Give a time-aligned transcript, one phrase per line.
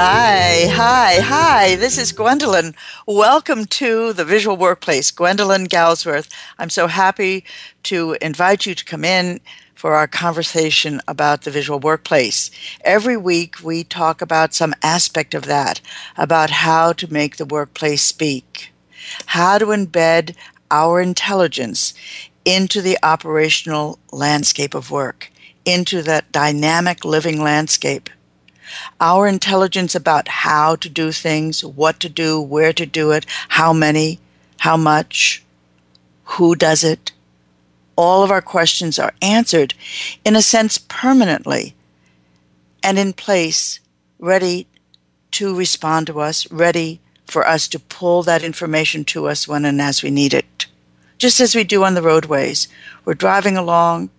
[0.00, 1.74] Hi, hi, hi.
[1.74, 2.76] This is Gwendolyn.
[3.04, 5.10] Welcome to the Visual Workplace.
[5.10, 6.32] Gwendolyn Galsworth.
[6.56, 7.44] I'm so happy
[7.82, 9.40] to invite you to come in
[9.74, 12.48] for our conversation about the visual workplace.
[12.82, 15.80] Every week we talk about some aspect of that,
[16.16, 18.72] about how to make the workplace speak,
[19.26, 20.36] how to embed
[20.70, 21.92] our intelligence
[22.44, 25.32] into the operational landscape of work,
[25.64, 28.08] into that dynamic living landscape
[29.00, 33.72] our intelligence about how to do things, what to do, where to do it, how
[33.72, 34.18] many,
[34.58, 35.44] how much,
[36.24, 37.12] who does it.
[37.96, 39.74] All of our questions are answered,
[40.24, 41.74] in a sense, permanently
[42.82, 43.80] and in place,
[44.18, 44.66] ready
[45.32, 49.80] to respond to us, ready for us to pull that information to us when and
[49.80, 50.66] as we need it.
[51.18, 52.68] Just as we do on the roadways.
[53.04, 54.10] We're driving along,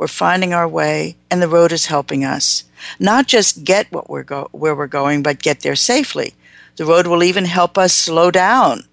[0.00, 2.64] we're finding our way, and the road is helping us.
[2.98, 6.32] Not just get what we're go- where we're going, but get there safely.
[6.76, 8.84] The road will even help us slow down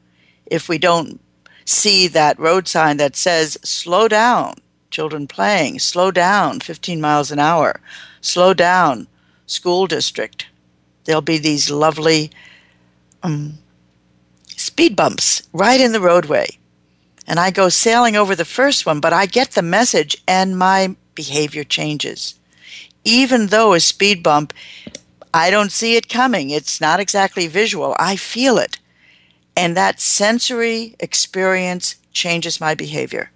[0.46, 1.22] if we don't
[1.64, 4.56] see that road sign that says slow down,
[4.90, 7.80] children playing, slow down, 15 miles an hour,
[8.20, 9.08] slow down,
[9.46, 10.48] school district.
[11.06, 12.32] There'll be these lovely
[13.24, 13.60] um,
[14.46, 16.58] speed bumps right in the roadway.
[17.28, 20.96] And I go sailing over the first one, but I get the message and my
[21.14, 22.38] behavior changes
[23.08, 24.54] even though a speed bump,
[25.34, 26.50] I don't see it coming.
[26.50, 27.96] It's not exactly visual.
[27.98, 28.80] I feel it.
[29.56, 33.32] And that sensory experience changes my behavior.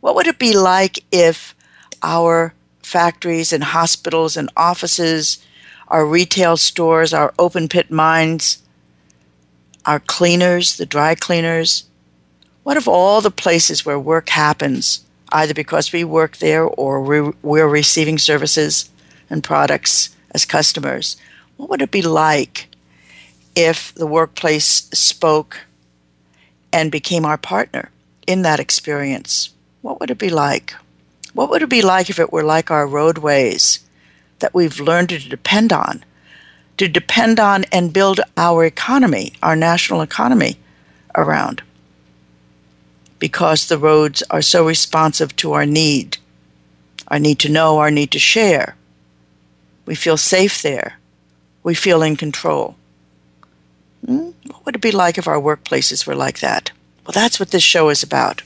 [0.00, 1.54] What would it be like if
[2.02, 2.52] our
[2.82, 5.38] factories and hospitals and offices,
[5.86, 8.60] our retail stores, our open pit mines,
[9.86, 11.84] our cleaners, the dry cleaners,
[12.62, 17.32] what if all the places where work happens either because we work there or we're,
[17.42, 18.90] we're receiving services
[19.30, 21.16] and products as customers.
[21.56, 22.68] What would it be like
[23.56, 25.60] if the workplace spoke
[26.72, 27.90] and became our partner
[28.26, 29.50] in that experience?
[29.80, 30.74] What would it be like?
[31.34, 33.80] What would it be like if it were like our roadways
[34.40, 36.04] that we've learned to depend on?
[36.76, 40.58] To depend on and build our economy, our national economy
[41.14, 41.62] around
[43.22, 46.18] because the roads are so responsive to our need
[47.06, 48.74] our need to know, our need to share.
[49.84, 50.98] We feel safe there.
[51.62, 52.74] We feel in control.
[54.04, 54.30] Hmm?
[54.46, 56.72] What would it be like if our workplaces were like that?
[57.04, 58.42] Well, that's what this show is about.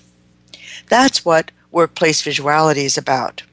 [0.89, 3.45] That's what workplace visuality is about.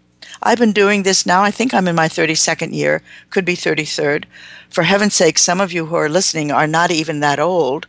[0.42, 4.26] I've been doing this now, I think I'm in my 32nd year, could be 33rd.
[4.68, 7.86] For heaven's sake, some of you who are listening are not even that old.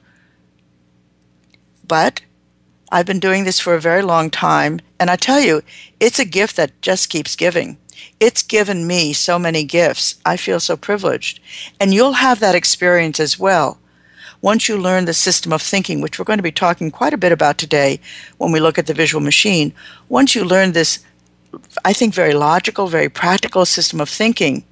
[1.89, 2.21] But
[2.93, 5.63] I've been doing this for a very long time, and I tell you,
[6.01, 7.79] it's a gift that just keeps giving.
[8.21, 10.17] It's given me so many gifts.
[10.25, 11.41] I feel so privileged.
[11.81, 13.79] And you'll have that experience as well.
[14.41, 17.19] Once you learn the system of thinking, which we're going to be talking quite a
[17.19, 17.99] bit about today
[18.37, 19.73] when we look at the visual machine,
[20.09, 20.99] once you learn this,
[21.85, 24.65] I think, very logical, very practical system of thinking,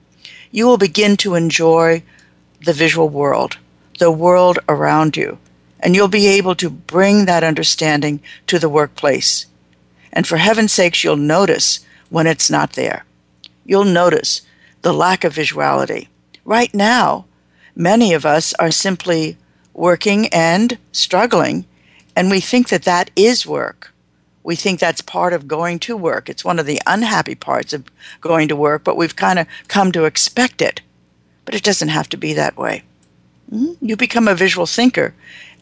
[0.50, 2.02] you will begin to enjoy
[2.64, 3.56] the visual world,
[3.98, 5.38] the world around you
[5.82, 9.46] and you'll be able to bring that understanding to the workplace.
[10.12, 13.04] And for heaven's sakes, you'll notice when it's not there.
[13.64, 14.42] You'll notice
[14.82, 16.08] the lack of visuality.
[16.44, 17.26] Right now,
[17.74, 19.36] many of us are simply
[19.74, 21.64] working and struggling,
[22.14, 23.92] and we think that that is work.
[24.44, 26.28] We think that's part of going to work.
[26.28, 27.84] It's one of the unhappy parts of
[28.20, 30.80] going to work, but we've kind of come to expect it.
[31.44, 32.82] But it doesn't have to be that way.
[33.50, 33.72] Hmm?
[33.80, 35.14] You become a visual thinker,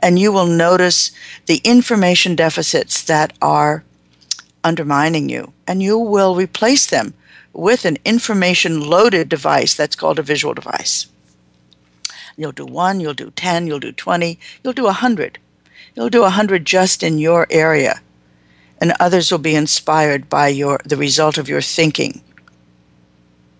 [0.02, 1.10] and you will notice
[1.46, 3.84] the information deficits that are
[4.64, 7.14] undermining you, and you will replace them
[7.52, 11.06] with an information loaded device that's called a visual device.
[12.36, 15.38] You'll do one, you'll do 10, you'll do 20, you'll do 100.
[15.94, 18.00] You'll do 100 just in your area,
[18.80, 22.22] and others will be inspired by your, the result of your thinking.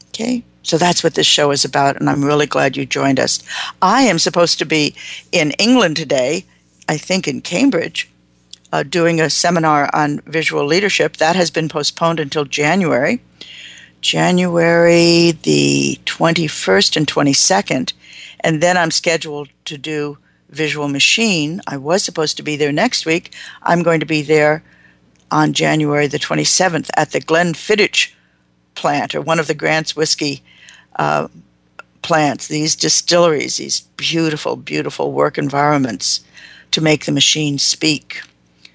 [0.09, 0.45] Okay?
[0.63, 3.43] So that's what this show is about, and I'm really glad you joined us.
[3.81, 4.95] I am supposed to be
[5.33, 6.45] in England today,
[6.89, 8.11] I think in Cambridge,
[8.73, 11.17] uh, doing a seminar on visual leadership.
[11.17, 13.21] That has been postponed until January.
[14.01, 17.93] January the 21st and 22nd.
[18.41, 20.19] And then I'm scheduled to do
[20.49, 21.61] Visual Machine.
[21.67, 23.35] I was supposed to be there next week.
[23.63, 24.63] I'm going to be there
[25.31, 28.13] on January the 27th at the Glenfiddich
[28.75, 30.43] plant, or one of the Grant's whiskey
[30.97, 31.29] uh,
[32.03, 36.21] plants, these distilleries, these beautiful, beautiful work environments
[36.71, 38.23] to make the machine speak.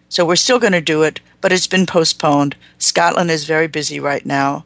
[0.10, 2.56] So we're still going to do it, but it's been postponed.
[2.78, 4.66] Scotland is very busy right now,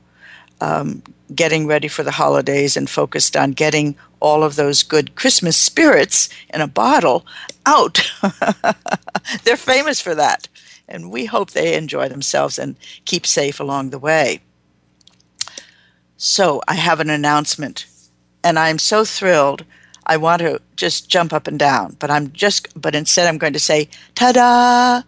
[0.62, 1.02] um,
[1.34, 6.30] getting ready for the holidays and focused on getting all of those good Christmas spirits
[6.54, 7.26] in a bottle
[7.66, 8.00] out.
[9.44, 10.48] They're famous for that.
[10.88, 14.42] And we hope they enjoy themselves and keep safe along the way.
[16.21, 17.86] So I have an announcement,
[18.44, 19.63] and I'm so thrilled.
[20.06, 23.54] I want to just jump up and down, but I'm just, but instead I'm going
[23.54, 25.04] to say, ta da!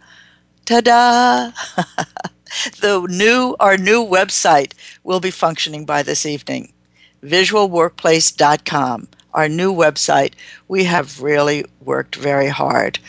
[0.65, 1.51] Ta-da!
[2.79, 4.71] the new our new website
[5.03, 6.71] will be functioning by this evening.
[7.21, 9.09] visualworkplace.com.
[9.33, 10.33] Our new website.
[10.67, 12.99] We have really worked very hard.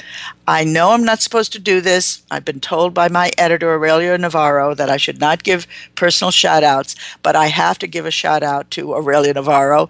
[0.47, 2.23] I know I'm not supposed to do this.
[2.31, 6.63] I've been told by my editor, Aurelia Navarro, that I should not give personal shout
[6.63, 9.89] outs, but I have to give a shout out to Aurelia Navarro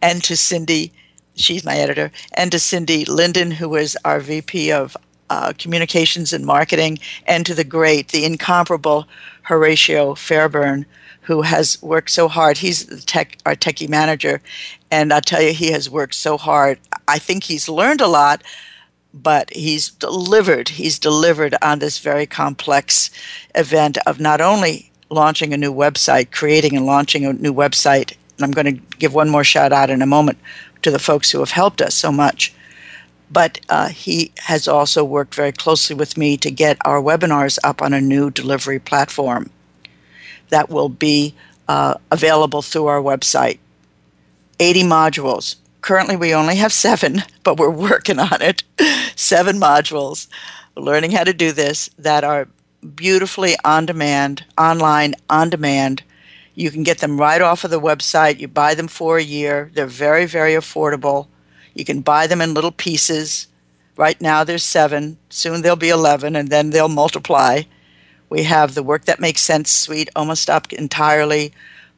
[0.00, 0.92] and to Cindy,
[1.34, 4.96] she's my editor, and to Cindy Linden, who is our VP of
[5.32, 9.08] uh, communications and marketing, and to the great, the incomparable
[9.44, 10.84] Horatio Fairburn,
[11.22, 12.58] who has worked so hard.
[12.58, 14.42] He's tech, our techie manager,
[14.90, 16.78] and I tell you, he has worked so hard.
[17.08, 18.42] I think he's learned a lot,
[19.14, 20.68] but he's delivered.
[20.68, 23.10] He's delivered on this very complex
[23.54, 28.16] event of not only launching a new website, creating and launching a new website.
[28.36, 30.38] And I'm going to give one more shout out in a moment
[30.82, 32.52] to the folks who have helped us so much
[33.32, 37.80] but uh, he has also worked very closely with me to get our webinars up
[37.80, 39.50] on a new delivery platform
[40.50, 41.34] that will be
[41.66, 43.58] uh, available through our website.
[44.60, 45.56] 80 modules.
[45.80, 48.62] Currently, we only have seven, but we're working on it.
[49.16, 50.28] seven modules,
[50.76, 52.48] learning how to do this, that are
[52.94, 56.02] beautifully on demand, online, on demand.
[56.54, 58.40] You can get them right off of the website.
[58.40, 59.70] You buy them for a year.
[59.72, 61.28] They're very, very affordable.
[61.74, 63.46] You can buy them in little pieces.
[63.96, 65.18] Right now there's seven.
[65.30, 67.62] Soon there'll be 11, and then they'll multiply.
[68.28, 71.52] We have the Work That Makes Sense suite almost up entirely.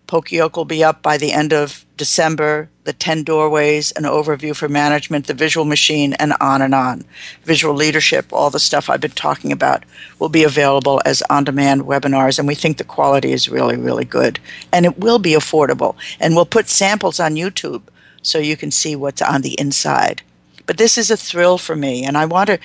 [0.06, 2.68] Poka-yoke will be up by the end of December.
[2.84, 7.04] The 10 Doorways, an overview for management, the visual machine, and on and on.
[7.44, 9.84] Visual leadership, all the stuff I've been talking about,
[10.18, 14.04] will be available as on demand webinars, and we think the quality is really, really
[14.04, 14.38] good.
[14.70, 15.94] And it will be affordable.
[16.20, 17.82] And we'll put samples on YouTube
[18.24, 20.22] so you can see what's on the inside.
[20.66, 22.58] But this is a thrill for me, and I want to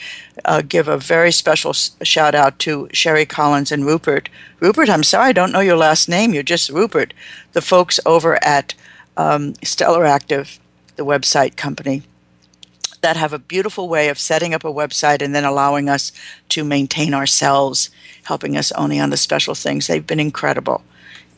[0.45, 4.29] uh, give a very special s- shout out to Sherry Collins and Rupert.
[4.61, 6.33] Rupert, I'm sorry, I don't know your last name.
[6.33, 7.13] You're just Rupert.
[7.51, 8.73] The folks over at
[9.17, 10.59] um, Stellar Active,
[10.95, 12.03] the website company,
[13.01, 16.11] that have a beautiful way of setting up a website and then allowing us
[16.49, 17.89] to maintain ourselves,
[18.23, 19.87] helping us only on the special things.
[19.87, 20.83] They've been incredible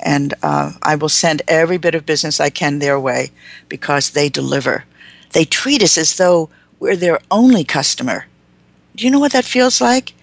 [0.01, 3.31] and uh, I will send every bit of business I can their way
[3.69, 4.85] because they deliver.
[5.33, 6.49] They treat us as though
[6.79, 8.25] we're their only customer.
[8.95, 10.13] Do you know what that feels like?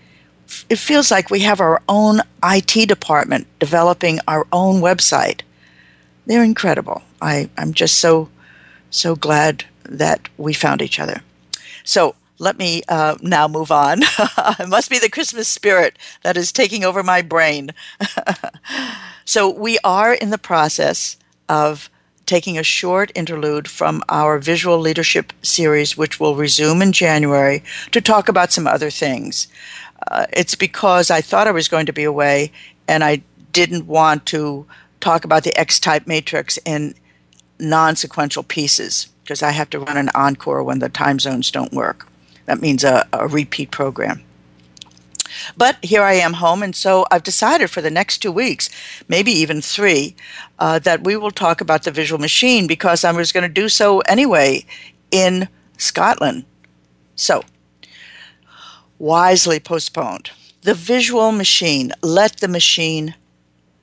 [0.68, 5.42] It feels like we have our own IT department developing our own website.
[6.26, 7.02] They're incredible.
[7.21, 8.28] I, I'm just so,
[8.90, 11.23] so glad that we found each other.
[11.88, 14.02] So let me uh, now move on.
[14.61, 17.71] it must be the Christmas spirit that is taking over my brain.
[19.25, 21.16] so, we are in the process
[21.49, 21.88] of
[22.26, 28.02] taking a short interlude from our visual leadership series, which will resume in January, to
[28.02, 29.49] talk about some other things.
[30.11, 32.52] Uh, it's because I thought I was going to be away
[32.87, 34.66] and I didn't want to
[35.00, 36.95] talk about the X type matrix in
[37.59, 41.70] non sequential pieces because I have to run an encore when the time zones don't
[41.70, 42.08] work.
[42.47, 44.23] That means a, a repeat program.
[45.54, 48.70] But here I am home, and so I've decided for the next two weeks,
[49.06, 50.16] maybe even three,
[50.58, 53.68] uh, that we will talk about the visual machine because I was going to do
[53.68, 54.64] so anyway
[55.11, 56.47] in Scotland.
[57.14, 57.42] So,
[58.99, 60.30] wisely postponed.
[60.62, 63.14] The visual machine, let the machine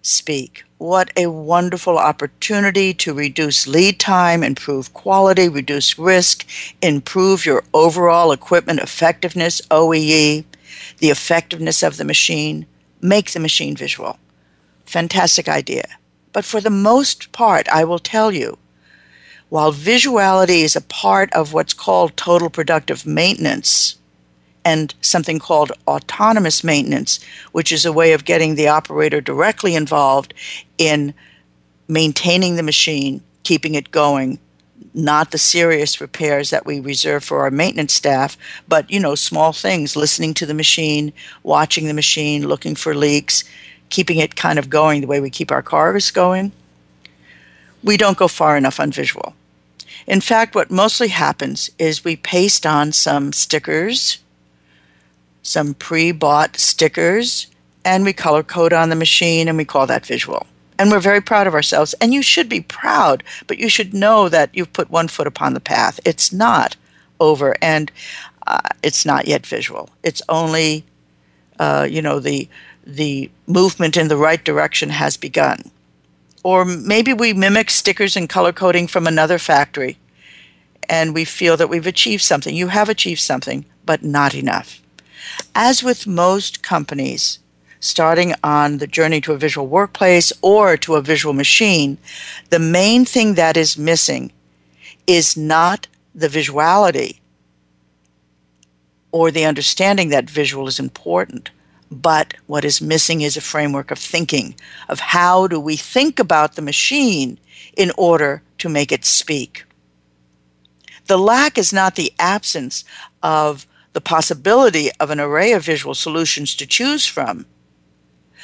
[0.06, 0.64] speak.
[0.78, 6.46] What a wonderful opportunity to reduce lead time, improve quality, reduce risk,
[6.82, 10.44] improve your overall equipment effectiveness, OEE,
[11.00, 12.66] the effectiveness of the machine,
[13.02, 14.20] make the machine visual.
[14.86, 15.88] Fantastic idea.
[16.34, 18.58] But for the most part, I will tell you,
[19.50, 23.98] while visuality is a part of what's called total productive maintenance,
[24.66, 27.20] and something called autonomous maintenance,
[27.52, 30.34] which is a way of getting the operator directly involved
[30.80, 31.14] in
[31.88, 34.40] maintaining the machine, keeping it going,
[34.96, 39.54] not the serious repairs that we reserve for our maintenance staff, but you know, small
[39.54, 43.44] things, listening to the machine, watching the machine, looking for leaks,
[43.90, 46.52] keeping it kind of going the way we keep our cars going.
[47.84, 49.36] We don't go far enough on visual.
[50.08, 54.20] In fact, what mostly happens is we paste on some stickers
[55.46, 57.48] some pre bought stickers,
[57.84, 60.48] and we color code on the machine, and we call that visual.
[60.78, 61.94] And we're very proud of ourselves.
[62.02, 65.54] And you should be proud, but you should know that you've put one foot upon
[65.54, 66.00] the path.
[66.04, 66.76] It's not
[67.20, 67.92] over, and
[68.48, 69.90] uh, it's not yet visual.
[70.04, 70.84] It's only,
[71.60, 72.50] uh, you know, the
[72.86, 75.72] the movement in the right direction has begun.
[76.44, 79.98] Or maybe we mimic stickers and color coding from another factory,
[80.90, 82.56] and we feel that we've achieved something.
[82.56, 84.82] You have achieved something, but not enough.
[85.54, 87.40] As with most companies,
[87.80, 91.98] starting on the journey to a visual workplace or to a visual machine,
[92.50, 94.32] the main thing that is missing
[95.08, 97.20] is not the visuality
[99.12, 101.52] or the understanding that visual is important,
[101.90, 104.56] but what is missing is a framework of thinking,
[104.90, 107.38] of how do we think about the machine
[107.78, 109.64] in order to make it speak.
[111.08, 112.84] The lack is not the absence
[113.22, 117.46] of the possibility of an array of visual solutions to choose from,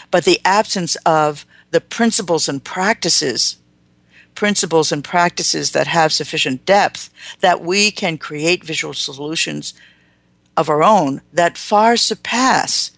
[0.10, 3.58] but the absence of the principles and practices,
[4.34, 7.10] principles and practices that have sufficient depth
[7.42, 9.74] that we can create visual solutions
[10.56, 12.92] of our own that far surpass,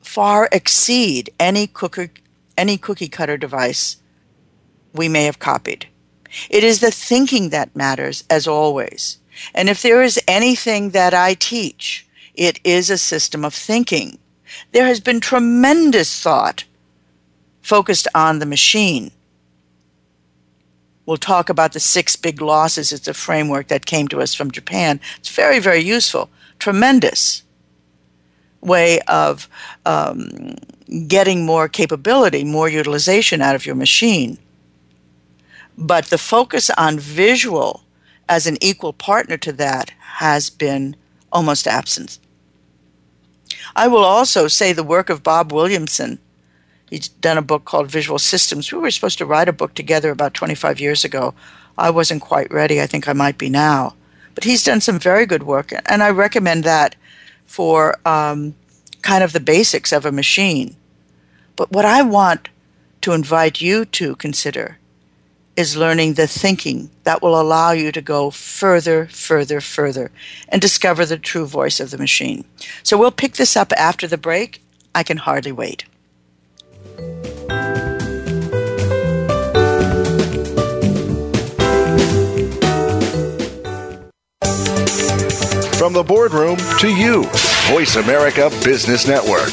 [0.00, 2.08] far exceed any cookie,
[2.56, 3.98] any cookie cutter device
[4.94, 5.86] we may have copied.
[6.48, 9.18] It is the thinking that matters, as always.
[9.54, 14.18] And if there is anything that I teach, it is a system of thinking.
[14.72, 16.64] There has been tremendous thought
[17.62, 19.10] focused on the machine.
[21.04, 22.92] We'll talk about the six big losses.
[22.92, 25.00] It's a framework that came to us from Japan.
[25.18, 26.30] It's very, very useful.
[26.58, 27.42] Tremendous
[28.60, 29.48] way of
[29.84, 30.56] um,
[31.06, 34.38] getting more capability, more utilization out of your machine.
[35.78, 37.84] But the focus on visual
[38.28, 40.96] as an equal partner to that has been
[41.32, 42.18] almost absent.
[43.74, 46.18] I will also say the work of Bob Williamson.
[46.90, 48.72] He's done a book called Visual Systems.
[48.72, 51.34] We were supposed to write a book together about 25 years ago.
[51.76, 52.80] I wasn't quite ready.
[52.80, 53.94] I think I might be now.
[54.34, 56.94] But he's done some very good work, and I recommend that
[57.44, 58.54] for um,
[59.02, 60.76] kind of the basics of a machine.
[61.54, 62.48] But what I want
[63.00, 64.78] to invite you to consider
[65.56, 70.10] is learning the thinking that will allow you to go further, further, further
[70.48, 72.44] and discover the true voice of the machine.
[72.82, 74.62] So we'll pick this up after the break.
[74.94, 75.84] I can hardly wait.
[85.76, 87.24] From the boardroom to you,
[87.68, 89.52] Voice America Business Network.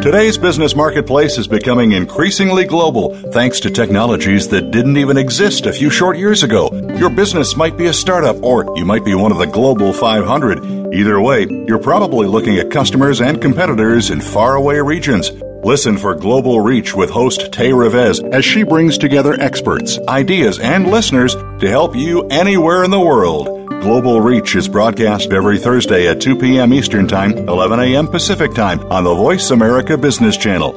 [0.00, 5.72] Today's business marketplace is becoming increasingly global thanks to technologies that didn't even exist a
[5.72, 6.70] few short years ago.
[6.96, 10.94] Your business might be a startup or you might be one of the global 500.
[10.94, 15.30] Either way, you're probably looking at customers and competitors in faraway regions.
[15.62, 20.90] Listen for Global Reach with host Tay Revez as she brings together experts, ideas, and
[20.90, 23.61] listeners to help you anywhere in the world.
[23.82, 26.72] Global Reach is broadcast every Thursday at 2 p.m.
[26.72, 28.06] Eastern Time, 11 a.m.
[28.06, 30.70] Pacific Time on the Voice America Business Channel.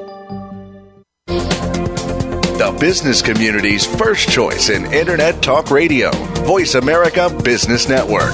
[1.28, 6.10] The business community's first choice in Internet Talk Radio,
[6.48, 8.34] Voice America Business Network.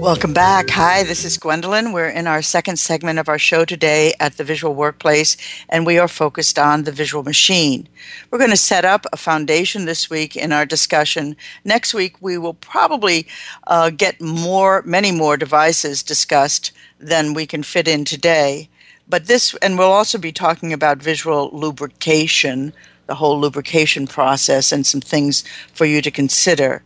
[0.00, 0.70] Welcome back.
[0.70, 1.92] Hi, this is Gwendolyn.
[1.92, 5.36] We're in our second segment of our show today at the Visual Workplace,
[5.68, 7.86] and we are focused on the visual machine.
[8.30, 11.36] We're going to set up a foundation this week in our discussion.
[11.66, 13.26] Next week, we will probably
[13.66, 18.70] uh, get more, many more devices discussed than we can fit in today.
[19.06, 22.72] But this, and we'll also be talking about visual lubrication,
[23.06, 26.82] the whole lubrication process, and some things for you to consider.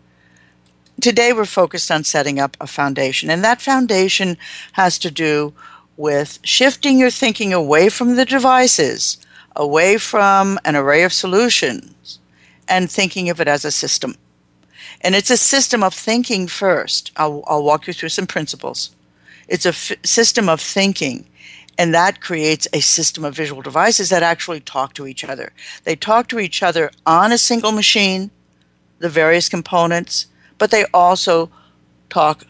[1.01, 4.37] Today, we're focused on setting up a foundation, and that foundation
[4.73, 5.53] has to do
[5.97, 9.19] with shifting your thinking away from the devices,
[9.57, 12.21] away from an array of solutions,
[12.69, 14.15] and thinking of it as a system.
[15.01, 17.11] And it's a system of thinking first.
[17.17, 18.91] I'll, I'll walk you through some principles.
[19.49, 21.27] It's a f- system of thinking,
[21.77, 25.53] and that creates a system of visual devices that actually talk to each other.
[25.83, 28.31] They talk to each other on a single machine,
[29.01, 30.27] the various components
[30.59, 31.51] but they also
[32.09, 32.47] talk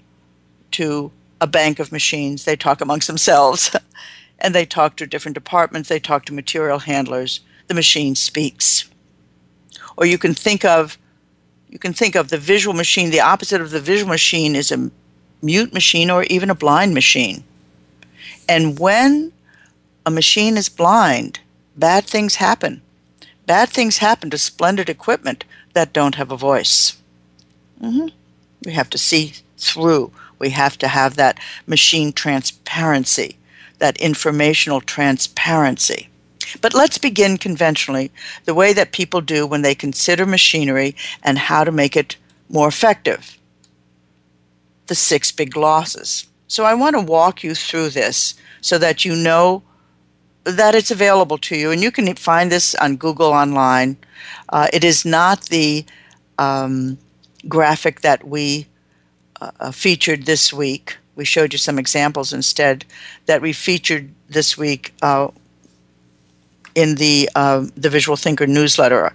[0.72, 2.44] to a bank of machines.
[2.44, 3.74] They talk amongst themselves
[4.38, 5.88] and they talk to different departments.
[5.88, 7.40] They talk to material handlers.
[7.66, 8.88] The machine speaks.
[9.96, 10.98] Or you can think of
[11.68, 13.10] you can think of the visual machine.
[13.10, 14.90] The opposite of the visual machine is a
[15.42, 17.42] mute machine or even a blind machine.
[18.48, 19.32] And when
[20.06, 21.40] a machine is blind,
[21.76, 22.80] bad things happen.
[23.46, 26.96] Bad things happen to splendid equipment that don't have a voice.
[27.80, 28.08] Mm-hmm.
[28.64, 30.12] We have to see through.
[30.38, 33.36] We have to have that machine transparency,
[33.78, 36.08] that informational transparency.
[36.60, 38.10] But let's begin conventionally,
[38.44, 42.16] the way that people do when they consider machinery and how to make it
[42.48, 43.38] more effective.
[44.86, 46.26] The six big losses.
[46.46, 49.62] So I want to walk you through this so that you know
[50.44, 51.70] that it's available to you.
[51.70, 53.96] And you can find this on Google online.
[54.50, 55.84] Uh, it is not the
[56.38, 56.98] um,
[57.48, 58.66] graphic that we
[59.40, 60.96] uh, uh, featured this week.
[61.16, 62.84] We showed you some examples instead
[63.26, 65.28] that we featured this week uh,
[66.74, 69.12] in the uh, the Visual Thinker newsletter.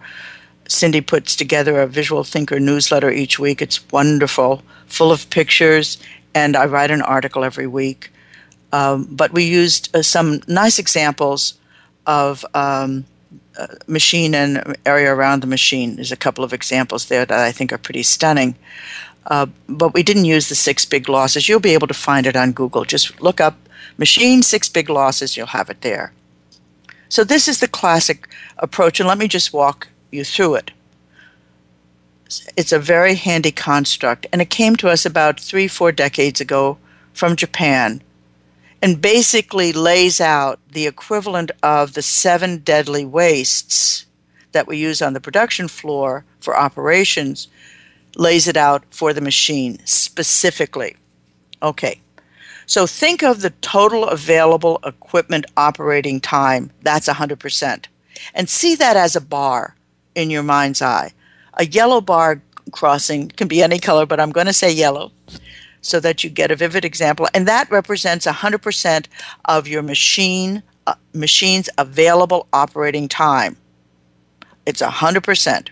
[0.67, 3.61] Cindy puts together a Visual Thinker newsletter each week.
[3.61, 5.97] It's wonderful, full of pictures,
[6.35, 8.11] and I write an article every week.
[8.71, 11.55] Um, but we used uh, some nice examples
[12.05, 13.05] of um,
[13.87, 15.95] machine and area around the machine.
[15.95, 18.55] There's a couple of examples there that I think are pretty stunning.
[19.27, 21.47] Uh, but we didn't use the six big losses.
[21.47, 22.85] You'll be able to find it on Google.
[22.85, 23.57] Just look up
[23.97, 26.13] machine six big losses, you'll have it there.
[27.09, 30.71] So, this is the classic approach, and let me just walk you through it.
[32.55, 36.77] It's a very handy construct, and it came to us about three, four decades ago
[37.13, 38.01] from Japan
[38.81, 44.05] and basically lays out the equivalent of the seven deadly wastes
[44.51, 47.47] that we use on the production floor for operations,
[48.15, 50.95] lays it out for the machine specifically.
[51.61, 51.99] Okay,
[52.65, 57.85] so think of the total available equipment operating time, that's 100%,
[58.33, 59.75] and see that as a bar
[60.15, 61.11] in your mind's eye.
[61.55, 65.11] A yellow bar crossing can be any color, but I'm going to say yellow
[65.81, 67.27] so that you get a vivid example.
[67.33, 69.07] And that represents 100%
[69.45, 73.57] of your machine uh, machine's available operating time.
[74.65, 75.69] It's 100%.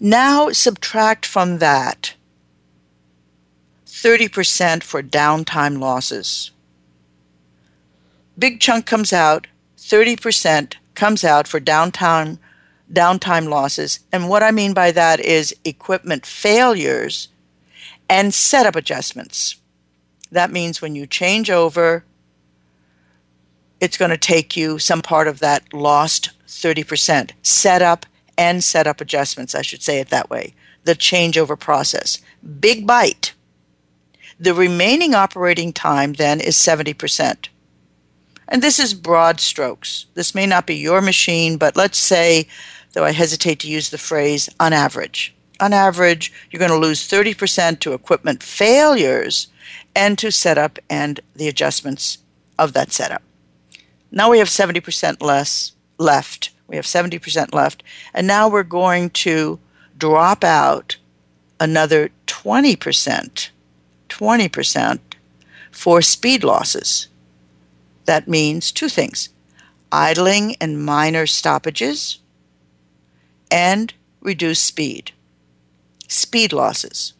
[0.00, 2.14] Now subtract from that
[3.86, 6.50] 30% for downtime losses.
[8.36, 9.46] Big chunk comes out,
[9.78, 12.38] 30% comes out for downtime
[12.92, 14.00] downtime losses.
[14.10, 17.28] And what I mean by that is equipment failures
[18.10, 19.54] and setup adjustments.
[20.32, 22.04] That means when you change over,
[23.80, 27.30] it's going to take you some part of that lost 30%.
[27.42, 28.04] Setup
[28.36, 30.54] and setup adjustments, I should say it that way.
[30.84, 32.20] The changeover process.
[32.58, 33.32] Big bite.
[34.40, 37.48] The remaining operating time then is 70%.
[38.48, 40.06] And this is broad strokes.
[40.14, 42.48] This may not be your machine, but let's say,
[42.92, 47.08] though I hesitate to use the phrase on average, on average, you're going to lose
[47.08, 49.48] 30% to equipment failures
[49.94, 52.18] and to setup and the adjustments
[52.58, 53.22] of that setup.
[54.10, 56.50] Now we have 70% less left.
[56.66, 57.82] We have 70% left.
[58.14, 59.60] And now we're going to
[59.96, 60.96] drop out
[61.58, 63.50] another 20%,
[64.08, 64.98] 20%
[65.70, 67.08] for speed losses.
[68.06, 69.28] That means two things
[69.92, 72.18] idling and minor stoppages
[73.50, 75.12] and reduced speed.
[76.10, 77.12] Speed losses.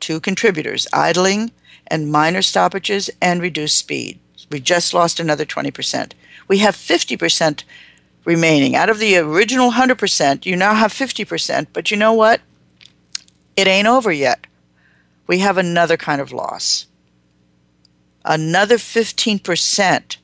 [0.00, 1.52] Two contributors idling
[1.86, 4.18] and minor stoppages and reduced speed.
[4.50, 6.10] We just lost another 20%.
[6.48, 7.62] We have 50%
[8.24, 8.74] remaining.
[8.74, 12.40] Out of the original 100%, you now have 50%, but you know what?
[13.56, 14.48] It ain't over yet.
[15.28, 16.86] We have another kind of loss.
[18.24, 20.16] Another 15%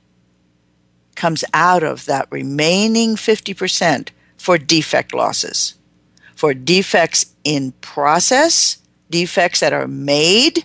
[1.15, 5.77] comes out of that remaining 50% for defect losses.
[6.43, 8.79] For defects in process,
[9.09, 10.65] defects that are made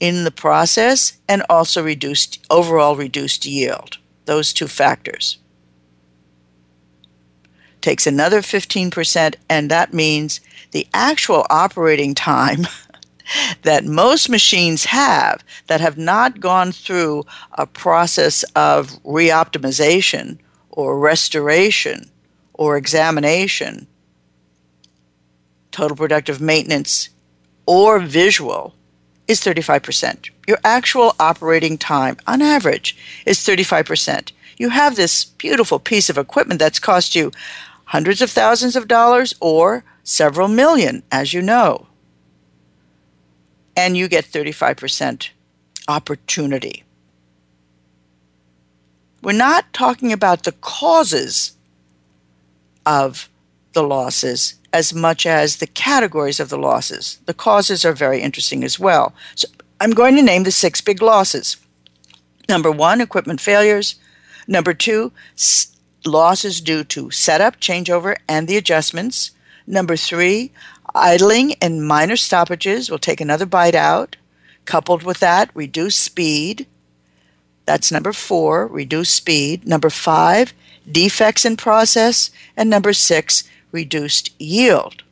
[0.00, 3.98] in the process, and also reduced overall reduced yield.
[4.24, 5.38] Those two factors
[7.80, 10.40] takes another 15%, and that means
[10.72, 12.66] the actual operating time
[13.62, 20.38] that most machines have that have not gone through a process of reoptimization
[20.70, 22.10] or restoration
[22.52, 23.86] or examination,
[25.72, 27.08] total productive maintenance,
[27.66, 28.74] or visual
[29.26, 30.30] is 35%.
[30.46, 34.32] Your actual operating time, on average, is 35%.
[34.58, 37.32] You have this beautiful piece of equipment that's cost you
[37.86, 41.86] hundreds of thousands of dollars or several million, as you know.
[43.76, 45.30] And you get 35%
[45.88, 46.84] opportunity.
[49.22, 51.56] We're not talking about the causes
[52.84, 53.28] of
[53.72, 57.18] the losses as much as the categories of the losses.
[57.26, 59.14] The causes are very interesting as well.
[59.34, 59.48] So
[59.80, 61.56] I'm going to name the six big losses.
[62.48, 63.96] Number one, equipment failures.
[64.46, 65.12] Number two,
[66.04, 69.30] losses due to setup, changeover, and the adjustments.
[69.66, 70.52] Number three,
[70.94, 74.16] idling and minor stoppages will take another bite out.
[74.64, 76.66] Coupled with that, reduce speed.
[77.64, 79.66] That's number four, reduce speed.
[79.66, 80.52] Number five,
[80.90, 82.30] defects in process.
[82.56, 85.02] And number six, reduced yield.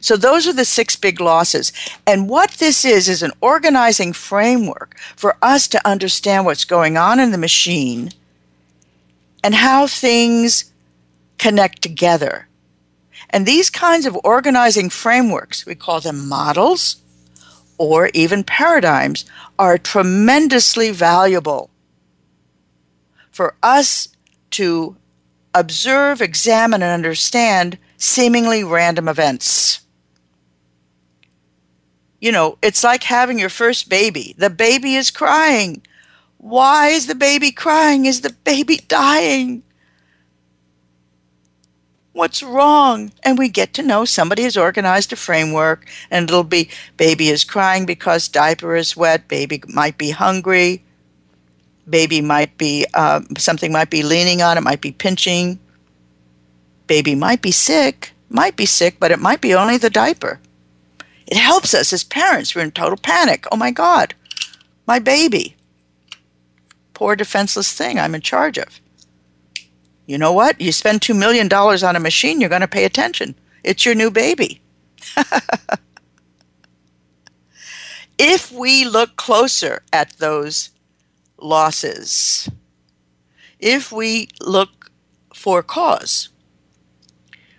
[0.00, 1.72] So those are the six big losses.
[2.06, 7.18] And what this is, is an organizing framework for us to understand what's going on
[7.18, 8.10] in the machine
[9.42, 10.72] and how things
[11.38, 12.48] connect together.
[13.30, 16.96] And these kinds of organizing frameworks, we call them models
[17.78, 19.24] or even paradigms,
[19.58, 21.70] are tremendously valuable
[23.30, 24.08] for us
[24.50, 24.96] to
[25.54, 29.80] observe, examine, and understand seemingly random events.
[32.20, 34.34] You know, it's like having your first baby.
[34.36, 35.82] The baby is crying.
[36.38, 38.06] Why is the baby crying?
[38.06, 39.62] Is the baby dying?
[42.12, 43.12] What's wrong?
[43.22, 47.44] And we get to know somebody has organized a framework, and it'll be baby is
[47.44, 50.84] crying because diaper is wet, baby might be hungry,
[51.88, 55.58] baby might be uh, something might be leaning on it, might be pinching,
[56.86, 60.40] baby might be sick, might be sick, but it might be only the diaper.
[61.26, 62.54] It helps us as parents.
[62.54, 63.46] We're in total panic.
[63.50, 64.14] Oh my God,
[64.86, 65.56] my baby
[66.94, 68.80] poor defenseless thing I'm in charge of.
[70.06, 70.60] You know what?
[70.60, 73.34] You spend $2 million on a machine, you're going to pay attention.
[73.62, 74.60] It's your new baby.
[78.18, 80.70] if we look closer at those
[81.44, 82.48] losses,
[83.60, 84.90] if we look
[85.32, 86.30] for cause,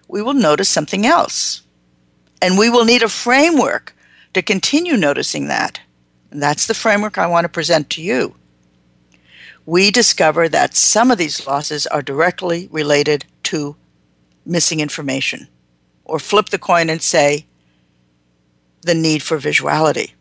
[0.07, 1.61] we will notice something else.
[2.41, 3.95] And we will need a framework
[4.33, 5.79] to continue noticing that.
[6.29, 8.35] And that's the framework I want to present to you
[9.65, 13.75] we discover that some of these losses are directly related to
[14.45, 15.47] missing information.
[16.03, 17.47] Or flip the coin and say
[18.81, 20.11] the need for visuality.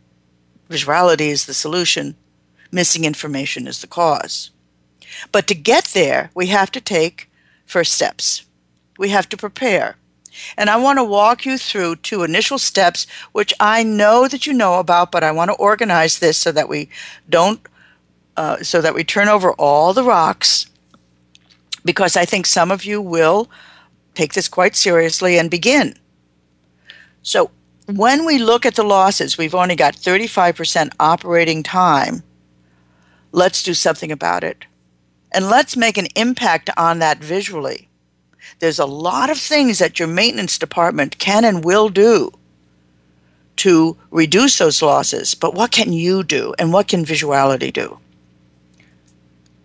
[0.70, 2.16] Visuality is the solution,
[2.74, 4.50] missing information is the cause.
[5.32, 7.30] But to get there, we have to take
[7.64, 8.44] first steps.
[8.98, 9.96] We have to prepare.
[10.56, 14.52] And I want to walk you through two initial steps, which I know that you
[14.52, 16.88] know about, but I want to organize this so that we
[17.28, 17.60] don't
[18.37, 20.66] uh, so that we turn over all the rocks
[21.84, 23.48] because I think some of you will
[24.14, 25.94] take this quite seriously and begin.
[27.22, 27.52] So,
[27.87, 32.22] when we look at the losses, we've only got 35% operating time.
[33.35, 34.64] Let's do something about it.
[35.33, 37.88] And let's make an impact on that visually.
[38.61, 42.31] There's a lot of things that your maintenance department can and will do
[43.57, 47.99] to reduce those losses, but what can you do and what can visuality do?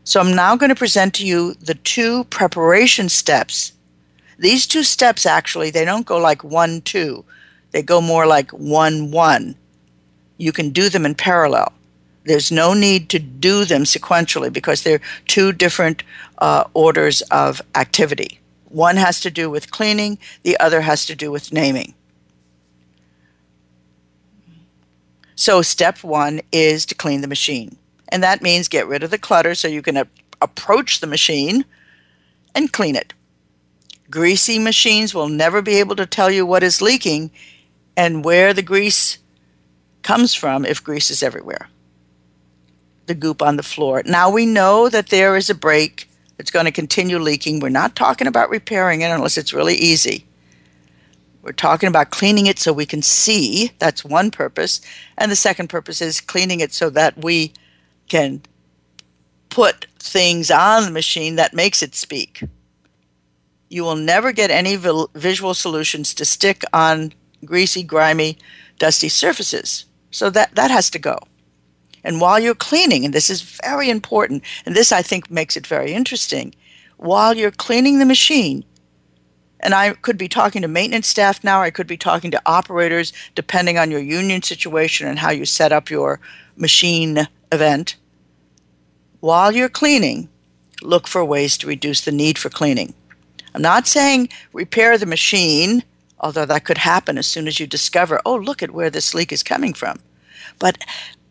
[0.03, 3.73] So I'm now going to present to you the two preparation steps.
[4.39, 7.23] These two steps actually, they don't go like 1 2.
[7.69, 9.55] They go more like 1 1.
[10.37, 11.71] You can do them in parallel.
[12.25, 16.03] There's no need to do them sequentially because they're two different
[16.37, 18.39] uh, orders of activity.
[18.65, 21.95] One has to do with cleaning, the other has to do with naming.
[25.35, 27.77] So, step one is to clean the machine.
[28.09, 30.07] And that means get rid of the clutter so you can a-
[30.41, 31.63] approach the machine
[32.53, 33.13] and clean it.
[34.09, 37.31] Greasy machines will never be able to tell you what is leaking
[37.95, 39.19] and where the grease
[40.01, 41.69] comes from if grease is everywhere.
[43.09, 44.03] The goop on the floor.
[44.05, 47.59] Now we know that there is a break that's going to continue leaking.
[47.59, 50.27] We're not talking about repairing it unless it's really easy.
[51.41, 53.71] We're talking about cleaning it so we can see.
[53.79, 54.79] That's one purpose.
[55.17, 57.51] And the second purpose is cleaning it so that we
[58.09, 58.43] can
[59.49, 62.43] put things on the machine that makes it speak.
[63.69, 68.37] You will never get any visual solutions to stick on greasy, grimy,
[68.77, 69.85] dusty surfaces.
[70.11, 71.17] So that, that has to go.
[72.03, 75.67] And while you're cleaning, and this is very important, and this I think makes it
[75.67, 76.55] very interesting,
[76.97, 78.63] while you're cleaning the machine,
[79.59, 83.11] and I could be talking to maintenance staff now, I could be talking to operators,
[83.35, 86.19] depending on your union situation and how you set up your
[86.55, 87.95] machine event.
[89.19, 90.29] While you're cleaning,
[90.81, 92.93] look for ways to reduce the need for cleaning.
[93.53, 95.83] I'm not saying repair the machine,
[96.19, 99.31] although that could happen as soon as you discover, oh, look at where this leak
[99.31, 99.99] is coming from.
[100.57, 100.77] But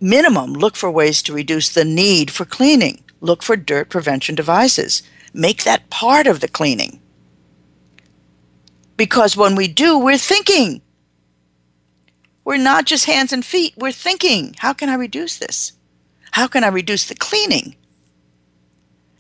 [0.00, 3.02] minimum, look for ways to reduce the need for cleaning.
[3.20, 5.02] Look for dirt prevention devices.
[5.32, 7.00] Make that part of the cleaning.
[8.96, 10.82] Because when we do, we're thinking.
[12.44, 14.54] We're not just hands and feet, we're thinking.
[14.58, 15.72] How can I reduce this?
[16.32, 17.76] How can I reduce the cleaning?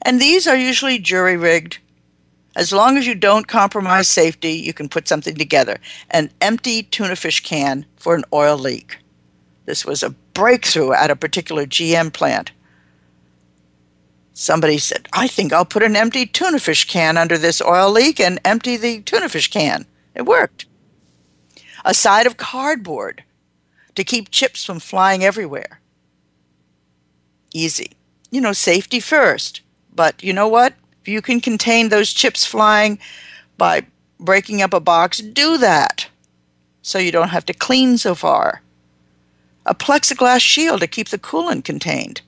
[0.02, 1.78] And these are usually jury rigged.
[2.56, 5.78] As long as you don't compromise safety, you can put something together.
[6.10, 8.98] An empty tuna fish can for an oil leak.
[9.66, 12.52] This was a breakthrough at a particular GM plant.
[14.34, 18.20] Somebody said, I think I'll put an empty tuna fish can under this oil leak
[18.20, 19.84] and empty the tuna fish can.
[20.14, 20.66] It worked.
[21.84, 23.24] A side of cardboard
[23.96, 25.80] to keep chips from flying everywhere.
[27.52, 27.90] Easy.
[28.30, 29.62] You know, safety first.
[29.92, 30.74] But you know what?
[31.02, 33.00] If you can contain those chips flying
[33.56, 33.86] by
[34.20, 36.06] breaking up a box, do that
[36.80, 38.62] so you don't have to clean so far.
[39.66, 42.22] A plexiglass shield to keep the coolant contained.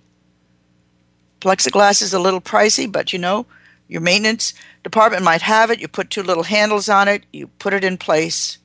[1.40, 3.46] Plexiglass is a little pricey, but you know,
[3.88, 5.80] your maintenance department might have it.
[5.80, 8.58] You put two little handles on it, you put it in place.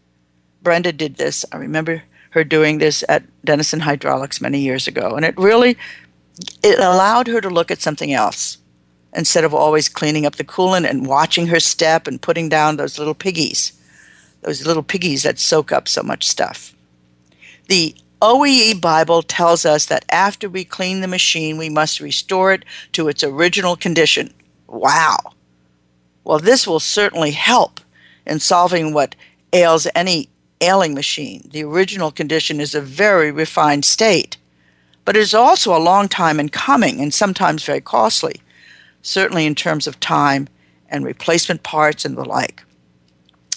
[0.61, 1.45] Brenda did this.
[1.51, 5.77] I remember her doing this at Denison Hydraulics many years ago, and it really
[6.61, 8.57] it allowed her to look at something else
[9.15, 12.99] instead of always cleaning up the coolant and watching her step and putting down those
[12.99, 13.71] little piggies,
[14.41, 16.75] those little piggies that soak up so much stuff.
[17.69, 17.95] The
[18.25, 23.07] OEE Bible tells us that after we clean the machine, we must restore it to
[23.07, 24.33] its original condition.
[24.65, 25.17] Wow.
[26.23, 27.79] Well, this will certainly help
[28.25, 29.15] in solving what
[29.53, 31.47] ails any ailing machine.
[31.51, 34.37] The original condition is a very refined state,
[35.05, 38.41] but it is also a long time in coming and sometimes very costly,
[39.03, 40.47] certainly in terms of time
[40.89, 42.63] and replacement parts and the like.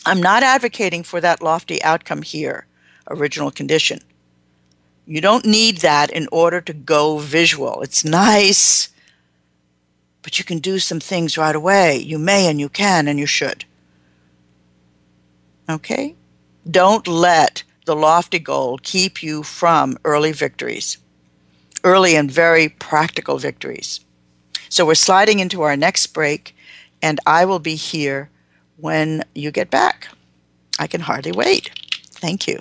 [0.04, 2.66] I'm not advocating for that lofty outcome here,
[3.08, 4.00] original condition.
[5.08, 7.80] You don't need that in order to go visual.
[7.80, 8.90] It's nice,
[10.22, 11.96] but you can do some things right away.
[11.96, 13.64] You may and you can and you should.
[15.66, 16.14] Okay?
[16.70, 20.98] Don't let the lofty goal keep you from early victories,
[21.84, 24.00] early and very practical victories.
[24.68, 26.54] So we're sliding into our next break,
[27.00, 28.28] and I will be here
[28.76, 30.08] when you get back.
[30.78, 31.70] I can hardly wait.
[32.10, 32.60] Thank you.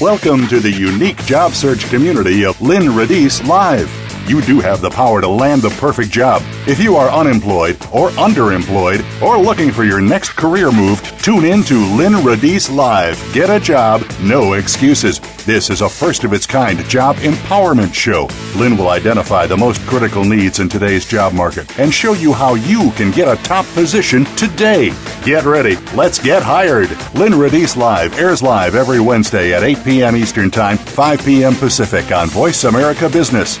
[0.00, 4.05] Welcome to the unique job search community of Lynn Radice Live.
[4.26, 6.42] You do have the power to land the perfect job.
[6.66, 11.62] If you are unemployed or underemployed or looking for your next career move, tune in
[11.64, 13.22] to Lynn Radice Live.
[13.32, 15.20] Get a job, no excuses.
[15.44, 18.28] This is a first of its kind job empowerment show.
[18.58, 22.56] Lynn will identify the most critical needs in today's job market and show you how
[22.56, 24.92] you can get a top position today.
[25.22, 25.76] Get ready.
[25.94, 26.90] Let's get hired.
[27.14, 30.16] Lynn Radice Live airs live every Wednesday at 8 p.m.
[30.16, 31.54] Eastern Time, 5 p.m.
[31.54, 33.60] Pacific on Voice America Business.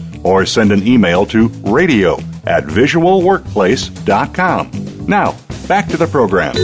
[0.23, 5.07] or send an email to radio at visualworkplace.com.
[5.07, 5.35] Now,
[5.67, 6.55] back to the program.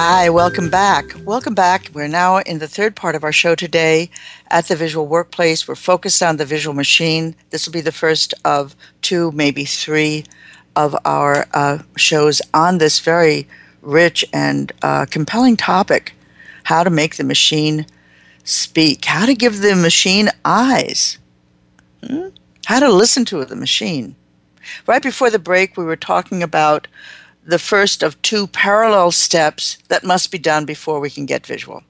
[0.00, 1.06] Hi, welcome back.
[1.24, 1.90] Welcome back.
[1.92, 4.10] We're now in the third part of our show today
[4.48, 5.66] at the Visual Workplace.
[5.66, 7.34] We're focused on the visual machine.
[7.50, 10.24] This will be the first of two, maybe three
[10.76, 13.48] of our uh, shows on this very
[13.82, 16.14] rich and uh, compelling topic
[16.62, 17.84] how to make the machine
[18.44, 21.17] speak, how to give the machine eyes.
[22.66, 24.14] How to listen to the machine.
[24.86, 26.86] Right before the break, we were talking about
[27.44, 31.82] the first of two parallel steps that must be done before we can get visual.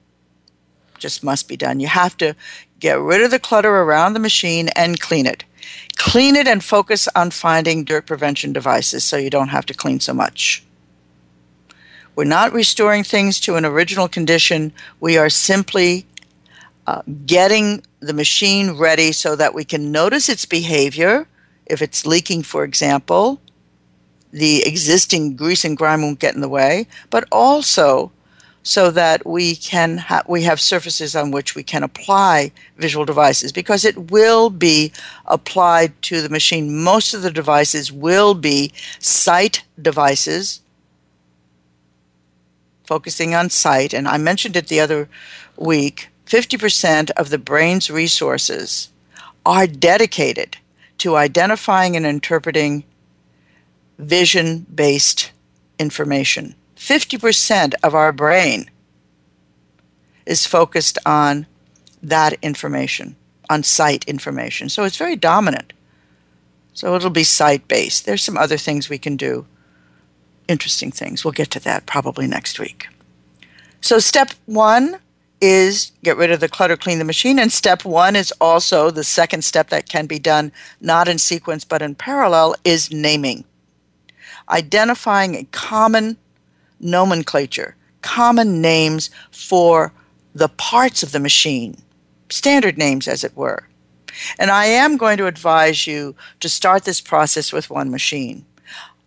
[0.97, 1.79] Just must be done.
[1.79, 2.35] You have to
[2.79, 5.43] get rid of the clutter around the machine and clean it.
[5.97, 9.99] Clean it and focus on finding dirt prevention devices so you don't have to clean
[9.99, 10.63] so much.
[12.15, 14.73] We're not restoring things to an original condition.
[14.99, 16.05] We are simply
[16.89, 21.27] uh, getting the machine ready so that we can notice its behavior.
[21.67, 23.39] If it's leaking, for example,
[24.31, 28.11] the existing grease and grime won't get in the way, but also
[28.63, 33.51] so that we can ha- we have surfaces on which we can apply visual devices
[33.51, 34.91] because it will be
[35.27, 36.83] applied to the machine.
[36.83, 40.61] Most of the devices will be sight devices,
[42.83, 43.93] focusing on sight.
[43.93, 45.07] And I mentioned it the other
[45.55, 48.89] week 50% of the brain's resources
[49.47, 50.57] are dedicated
[50.99, 52.83] to identifying and interpreting
[53.97, 55.31] vision based
[55.79, 56.53] information.
[56.75, 58.69] 50% of our brain
[60.27, 61.47] is focused on
[62.03, 63.15] that information,
[63.49, 64.69] on sight information.
[64.69, 65.73] So it's very dominant.
[66.73, 68.05] So it'll be sight based.
[68.05, 69.47] There's some other things we can do,
[70.47, 71.25] interesting things.
[71.25, 72.87] We'll get to that probably next week.
[73.81, 74.99] So, step one
[75.41, 77.39] is get rid of the clutter, clean the machine.
[77.39, 81.63] And step one is also the second step that can be done not in sequence
[81.63, 83.45] but in parallel is naming.
[84.49, 86.17] Identifying a common
[86.79, 89.93] nomenclature, common names for
[90.33, 91.77] the parts of the machine,
[92.29, 93.67] standard names as it were.
[94.37, 98.45] And I am going to advise you to start this process with one machine.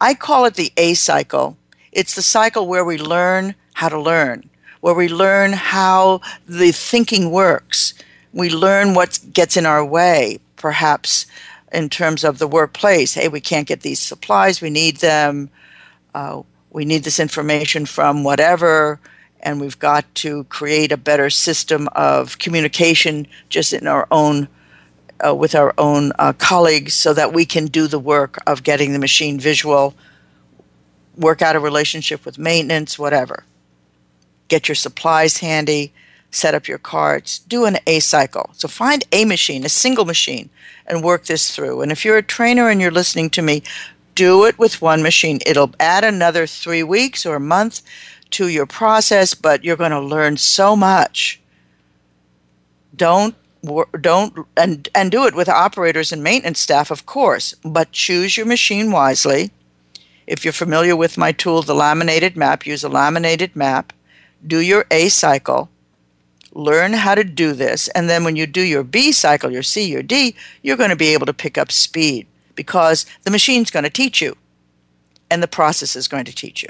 [0.00, 1.56] I call it the A cycle.
[1.90, 4.48] It's the cycle where we learn how to learn
[4.82, 7.94] where we learn how the thinking works.
[8.34, 11.24] We learn what gets in our way, perhaps
[11.72, 13.14] in terms of the workplace.
[13.14, 15.50] Hey, we can't get these supplies, we need them.
[16.14, 18.98] Uh, we need this information from whatever,
[19.38, 24.48] and we've got to create a better system of communication just in our own.
[25.24, 28.92] Uh, with our own uh, colleagues, so that we can do the work of getting
[28.92, 29.94] the machine visual,
[31.16, 33.44] work out a relationship with maintenance, whatever
[34.52, 35.94] get your supplies handy,
[36.30, 38.50] set up your cards, do an A cycle.
[38.52, 40.50] So find a machine, a single machine,
[40.86, 41.80] and work this through.
[41.80, 43.62] And if you're a trainer and you're listening to me,
[44.14, 45.38] do it with one machine.
[45.46, 47.80] It'll add another three weeks or a month
[48.32, 51.40] to your process, but you're going to learn so much.
[52.94, 53.34] Don't
[54.00, 58.44] don't and and do it with operators and maintenance staff, of course, but choose your
[58.44, 59.50] machine wisely.
[60.26, 63.92] If you're familiar with my tool, the laminated map, use a laminated map.
[64.46, 65.70] Do your A cycle.
[66.54, 69.90] Learn how to do this, and then when you do your B cycle, your C,
[69.90, 73.84] your D, you're going to be able to pick up speed because the machine's going
[73.84, 74.36] to teach you,
[75.30, 76.68] and the process is going to teach you.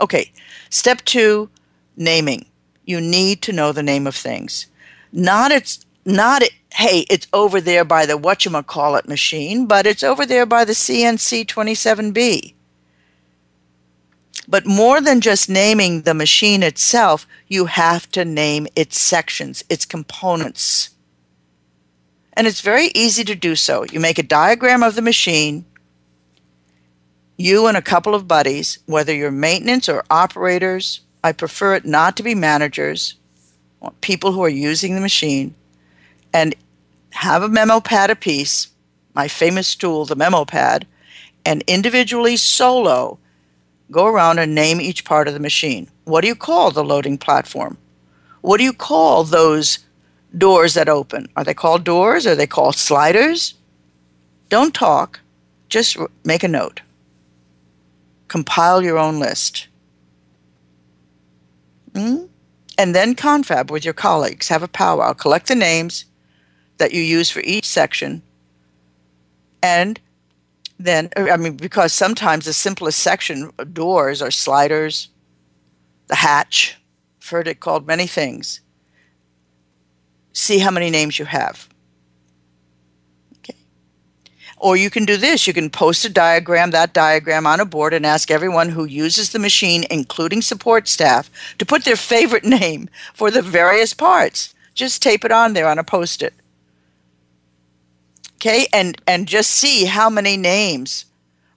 [0.00, 0.32] Okay,
[0.70, 1.50] step two,
[1.96, 2.46] naming.
[2.84, 4.66] You need to know the name of things.
[5.12, 10.26] Not it's not it, hey, it's over there by the whatchamacallit machine, but it's over
[10.26, 12.54] there by the CNC 27B.
[14.48, 19.84] But more than just naming the machine itself, you have to name its sections, its
[19.84, 20.90] components.
[22.32, 23.84] And it's very easy to do so.
[23.84, 25.64] You make a diagram of the machine,
[27.36, 32.16] you and a couple of buddies, whether you're maintenance or operators, I prefer it not
[32.16, 33.14] to be managers,
[34.00, 35.54] people who are using the machine,
[36.32, 36.54] and
[37.10, 38.68] have a memo pad apiece,
[39.14, 40.86] my famous tool, the memo pad,
[41.44, 43.18] and individually solo
[43.92, 45.88] go around and name each part of the machine.
[46.04, 47.78] What do you call the loading platform?
[48.40, 49.78] What do you call those
[50.36, 51.28] doors that open?
[51.36, 52.26] Are they called doors?
[52.26, 53.54] Are they called sliders?
[54.48, 55.20] Don't talk,
[55.68, 56.80] just make a note.
[58.28, 59.68] Compile your own list.
[61.92, 62.28] Mm?
[62.78, 64.48] And then confab with your colleagues.
[64.48, 65.12] Have a powwow.
[65.12, 66.06] Collect the names
[66.78, 68.22] that you use for each section.
[69.62, 70.00] And
[70.84, 75.08] then, uh, I mean, because sometimes the simplest section, uh, doors or sliders,
[76.08, 76.76] the hatch,
[77.20, 78.60] I've heard it called many things.
[80.32, 81.68] See how many names you have.
[83.38, 83.56] Okay.
[84.58, 87.94] Or you can do this you can post a diagram, that diagram on a board,
[87.94, 92.88] and ask everyone who uses the machine, including support staff, to put their favorite name
[93.14, 94.54] for the various parts.
[94.74, 96.34] Just tape it on there on a post it
[98.42, 101.04] okay and and just see how many names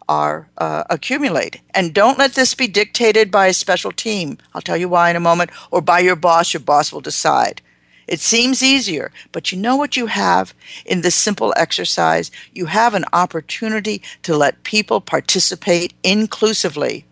[0.07, 1.61] are uh, accumulate.
[1.73, 4.37] And don't let this be dictated by a special team.
[4.53, 5.49] I'll tell you why in a moment.
[5.71, 7.63] Or by your boss your boss will decide.
[8.07, 10.53] It seems easier but you know what you have
[10.85, 12.29] in this simple exercise?
[12.53, 17.05] You have an opportunity to let people participate inclusively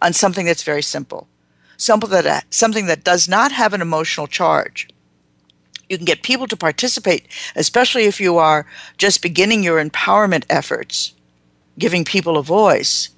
[0.00, 1.26] on something that's very simple.
[1.76, 4.88] Simple that something that does not have an emotional charge
[5.90, 7.26] you can get people to participate,
[7.56, 8.64] especially if you are
[8.96, 11.12] just beginning your empowerment efforts,
[11.78, 13.08] giving people a voice.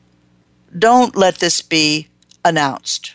[0.77, 2.09] Don't let this be
[2.45, 3.15] announced.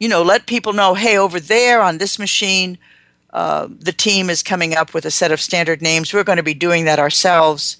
[0.00, 2.78] You know, let people know hey, over there on this machine,
[3.32, 6.12] uh, the team is coming up with a set of standard names.
[6.12, 7.76] We're going to be doing that ourselves.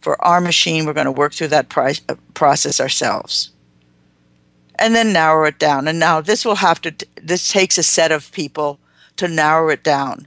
[0.00, 3.50] For our machine, we're going to work through that pri- uh, process ourselves
[4.78, 5.88] and then narrow it down.
[5.88, 8.78] And now this will have to, this takes a set of people
[9.16, 10.26] to narrow it down.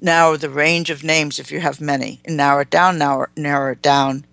[0.00, 3.72] Narrow the range of names if you have many, and narrow it down, narrow, narrow
[3.72, 4.24] it down.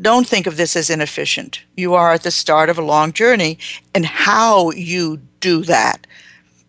[0.00, 1.62] Don't think of this as inefficient.
[1.76, 3.58] You are at the start of a long journey,
[3.94, 6.06] and how you do that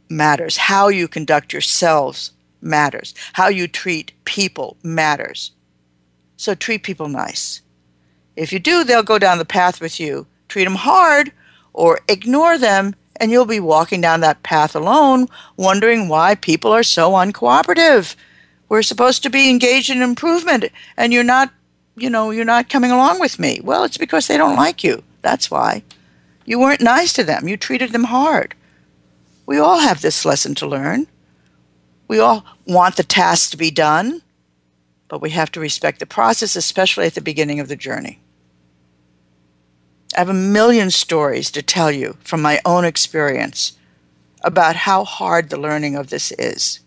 [0.10, 0.58] matters.
[0.58, 2.32] How you conduct yourselves
[2.62, 3.14] matters.
[3.34, 5.52] How you treat people matters.
[6.38, 7.62] So treat people nice
[8.38, 10.28] if you do, they'll go down the path with you.
[10.48, 11.32] Treat them hard
[11.74, 15.28] or ignore them, and you'll be walking down that path alone,
[15.58, 18.16] wondering why people are so uncooperative.
[18.70, 20.66] We're supposed to be engaged in improvement,
[20.96, 21.52] and you're not,
[21.96, 23.60] you know, you're not coming along with me.
[23.64, 25.04] Well, it's because they don't like you.
[25.24, 25.82] That's why.
[26.46, 27.48] You weren't nice to them.
[27.48, 28.54] You treated them hard.
[29.48, 31.08] We all have this lesson to learn.
[32.08, 34.22] We all want the task to be done,
[35.08, 38.20] but we have to respect the process, especially at the beginning of the journey.
[40.18, 43.78] I have a million stories to tell you from my own experience
[44.42, 46.80] about how hard the learning of this is.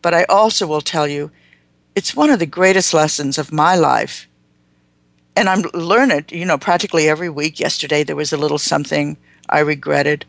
[0.00, 1.32] But I also will tell you
[1.96, 4.28] it's one of the greatest lessons of my life.
[5.34, 7.58] And I'm learn it, you know, practically every week.
[7.58, 9.16] Yesterday there was a little something
[9.48, 10.24] I regretted.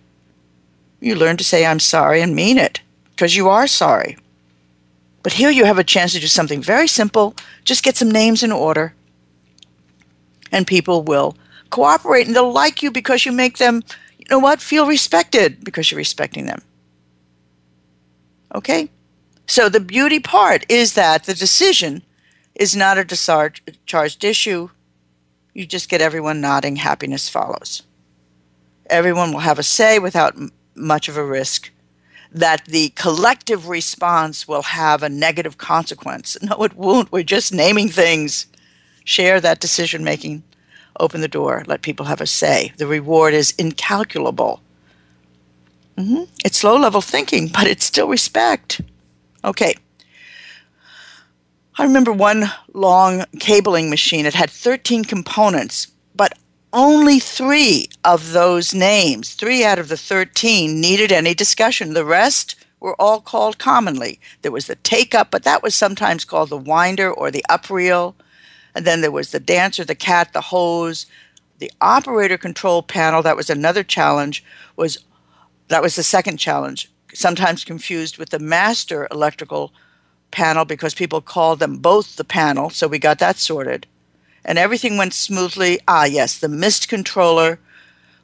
[1.00, 4.18] You learn to say I'm sorry and mean it because you are sorry.
[5.22, 7.36] But here you have a chance to do something very simple.
[7.64, 8.96] Just get some names in order.
[10.52, 11.38] And people will
[11.68, 13.84] cooperate and they'll like you because you make them,
[14.18, 16.62] you know what, feel respected because you're respecting them.
[18.56, 18.90] Okay?
[19.48, 22.04] So the beauty part is that the decision
[22.56, 24.70] is not a discharged issue.
[25.54, 27.84] You just get everyone nodding, happiness follows.
[28.90, 31.72] everyone will have a say without m- much of a risk,
[32.32, 36.38] that the collective response will have a negative consequence.
[36.44, 37.12] No, it won't.
[37.12, 38.48] We're just naming things.
[39.06, 40.44] Share that decision making.
[41.00, 41.64] Open the door.
[41.68, 42.72] Let people have a say.
[42.78, 44.62] The reward is incalculable.
[45.98, 46.24] Mm-hmm.
[46.46, 48.82] It's low level thinking, but it's still respect.
[49.44, 49.76] Okay.
[51.80, 54.26] I remember one long cabling machine.
[54.26, 56.34] It had 13 components, but
[56.74, 61.94] only three of those names, three out of the 13, needed any discussion.
[61.94, 64.20] The rest were all called commonly.
[64.42, 67.70] There was the take up, but that was sometimes called the winder or the up
[67.70, 68.16] reel.
[68.76, 71.06] And then there was the dancer, the cat, the hose.
[71.60, 74.44] The operator control panel, that was another challenge,
[74.76, 75.00] was
[75.70, 79.74] that was the second challenge, sometimes confused with the master electrical
[80.30, 83.88] panel because people called them both the panel, so we got that sorted.
[84.46, 85.80] And everything went smoothly.
[85.88, 87.60] Ah, yes, the mist controller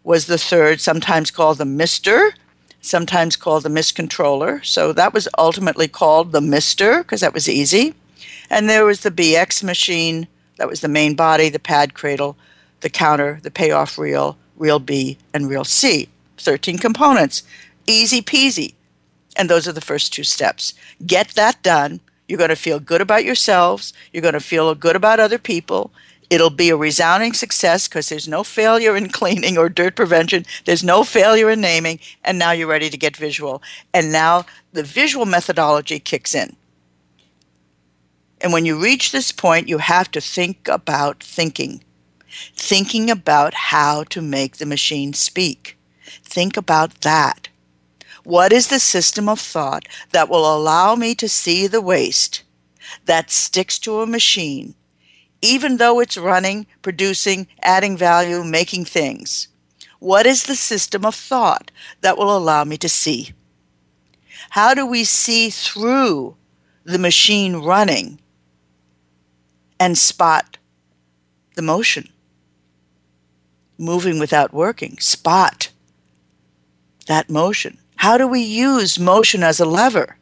[0.04, 2.36] was the third, sometimes called the mister,
[2.82, 4.62] sometimes called the mist controller.
[4.64, 7.96] So that was ultimately called the mister because that was easy.
[8.50, 10.28] And there was the BX machine,
[10.58, 12.38] that was the main body, the pad cradle,
[12.82, 16.10] the counter, the payoff reel, reel B, and reel C.
[16.38, 17.44] 13 components.
[17.88, 18.74] Easy peasy.
[19.36, 20.74] And those are the first two steps.
[21.06, 22.02] Get that done.
[22.28, 23.94] You're going to feel good about yourselves.
[24.12, 25.92] You're going to feel good about other people.
[26.30, 30.46] It'll be a resounding success because there's no failure in cleaning or dirt prevention.
[30.66, 32.00] There's no failure in naming.
[32.24, 33.62] And now you're ready to get visual.
[33.94, 36.56] And now the visual methodology kicks in.
[38.44, 41.82] And when you reach this point, you have to think about thinking,
[42.58, 45.78] thinking about how to make the machine speak.
[46.26, 47.48] Think about that.
[48.26, 52.44] What is the system of thought that will allow me to see the waste
[53.06, 54.76] that sticks to a machine,
[55.42, 59.48] even though it's running, producing, adding value, making things?
[60.00, 61.72] What is the system of thought
[62.02, 63.32] that will allow me to see?
[64.50, 66.36] How do we see through
[66.84, 68.20] the machine running
[69.84, 70.58] and spot
[71.56, 72.08] the motion?
[73.78, 75.72] Moving without working, spot
[77.08, 77.80] that motion.
[77.98, 80.16] How do we use motion as a lever?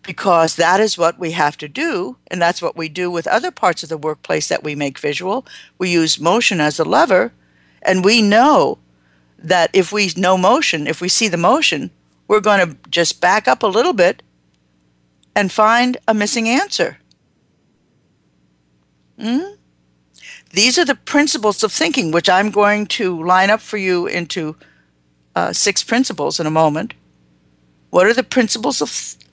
[0.00, 3.50] Because that is what we have to do, and that's what we do with other
[3.50, 5.46] parts of the workplace that we make visual.
[5.76, 7.34] We use motion as a lever,
[7.82, 8.78] and we know
[9.36, 11.90] that if we know motion, if we see the motion,
[12.26, 14.22] we're going to just back up a little bit
[15.36, 16.96] and find a missing answer.
[19.22, 19.54] Hmm?
[20.50, 24.56] These are the principles of thinking, which I'm going to line up for you into
[25.36, 26.94] uh, six principles in a moment.
[27.90, 29.24] What are the principles of th-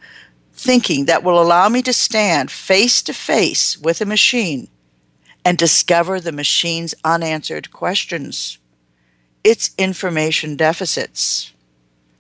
[0.54, 4.68] thinking that will allow me to stand face to face with a machine
[5.44, 8.60] and discover the machine's unanswered questions,
[9.44, 11.52] its information deficits?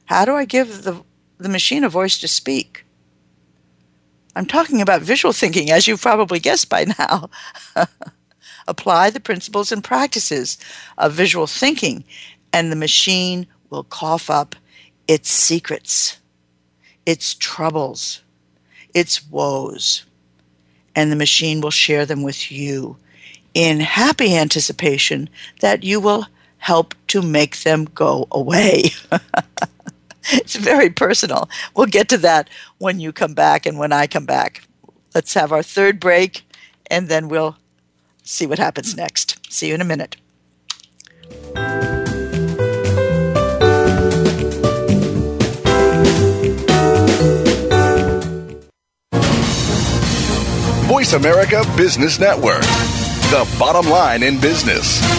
[0.05, 1.03] How do I give the,
[1.38, 2.84] the machine a voice to speak?
[4.36, 7.30] I'm talking about visual thinking, as you've probably guessed by now.
[8.67, 10.57] Apply the principles and practices
[10.97, 12.03] of visual thinking,
[12.53, 14.55] and the machine will cough up
[15.07, 16.19] its secrets,
[17.05, 18.21] its troubles,
[18.93, 20.05] its woes,
[20.95, 22.97] and the machine will share them with you
[23.53, 25.30] in happy anticipation
[25.61, 26.27] that you will
[26.57, 28.91] help to make them go away.
[30.34, 31.49] it's very personal.
[31.75, 34.67] We'll get to that when you come back and when I come back.
[35.15, 36.43] Let's have our third break
[36.88, 37.57] and then we'll
[38.23, 39.39] see what happens next.
[39.51, 40.17] See you in a minute.
[50.88, 52.61] Voice America Business Network,
[53.32, 55.18] the bottom line in business.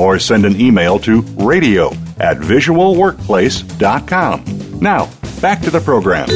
[0.00, 4.80] or send an email to radio at visualworkplace.com.
[4.80, 5.10] Now,
[5.42, 6.26] back to the program.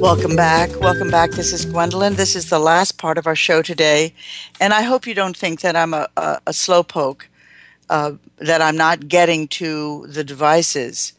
[0.00, 0.70] Welcome back.
[0.80, 1.32] Welcome back.
[1.32, 2.14] This is Gwendolyn.
[2.14, 4.14] This is the last part of our show today.
[4.60, 7.24] And I hope you don't think that I'm a, a, a slowpoke,
[7.90, 11.12] uh, that I'm not getting to the devices.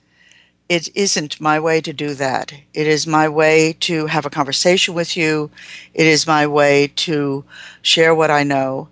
[0.68, 2.54] It isn't my way to do that.
[2.74, 5.52] It is my way to have a conversation with you.
[5.94, 7.46] It is my way to
[7.84, 8.90] share what I know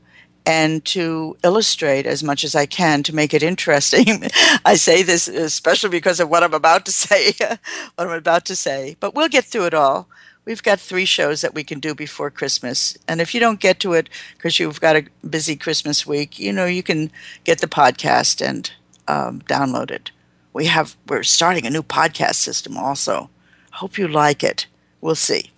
[0.47, 4.29] and to illustrate as much as I can to make it interesting.
[4.65, 7.33] I say this especially because of what I'm about to say,
[7.95, 10.07] what I'm about to say, but we'll get through it all.
[10.45, 12.97] We've got three shows that we can do before Christmas.
[13.09, 16.53] And if you don't get to it because you've got a busy Christmas week, you
[16.53, 17.11] know, you can
[17.43, 18.71] get the podcast and
[19.09, 20.11] um, download it.
[20.53, 23.29] We have, we're starting a new podcast system also.
[23.73, 24.65] Hope you like it.
[25.01, 25.51] We'll see.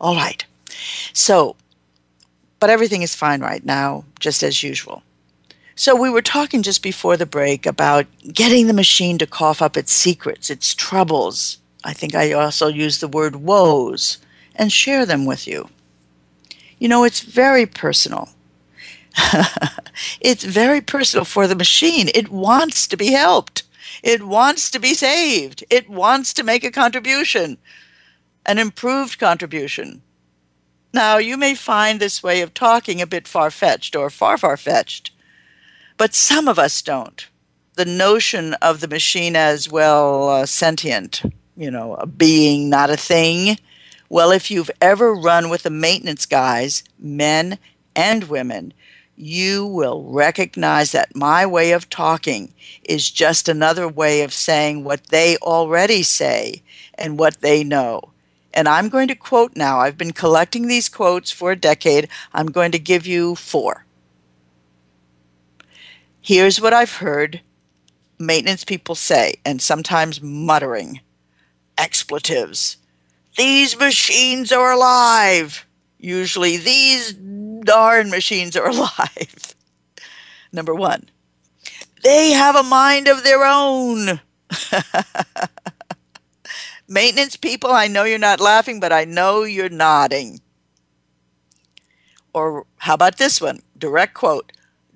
[0.00, 0.46] All right.
[1.12, 1.56] So
[2.60, 5.02] but everything is fine right now, just as usual.
[5.74, 9.78] So, we were talking just before the break about getting the machine to cough up
[9.78, 11.56] its secrets, its troubles.
[11.82, 14.18] I think I also used the word woes
[14.54, 15.70] and share them with you.
[16.78, 18.28] You know, it's very personal.
[20.20, 22.08] it's very personal for the machine.
[22.14, 23.62] It wants to be helped,
[24.02, 27.58] it wants to be saved, it wants to make a contribution,
[28.44, 30.02] an improved contribution.
[30.92, 34.56] Now, you may find this way of talking a bit far fetched or far, far
[34.56, 35.12] fetched,
[35.96, 37.28] but some of us don't.
[37.74, 41.22] The notion of the machine as, well, uh, sentient,
[41.56, 43.58] you know, a being, not a thing.
[44.08, 47.58] Well, if you've ever run with the maintenance guys, men
[47.94, 48.74] and women,
[49.14, 55.06] you will recognize that my way of talking is just another way of saying what
[55.08, 56.62] they already say
[56.94, 58.09] and what they know.
[58.52, 59.78] And I'm going to quote now.
[59.80, 62.08] I've been collecting these quotes for a decade.
[62.32, 63.86] I'm going to give you four.
[66.20, 67.40] Here's what I've heard
[68.18, 71.00] maintenance people say, and sometimes muttering
[71.78, 72.76] expletives.
[73.36, 75.66] These machines are alive.
[75.98, 79.54] Usually, these darn machines are alive.
[80.52, 81.08] Number one,
[82.02, 84.20] they have a mind of their own.
[86.92, 90.40] Maintenance people, I know you're not laughing, but I know you're nodding.
[92.34, 93.60] Or how about this one?
[93.78, 94.50] Direct quote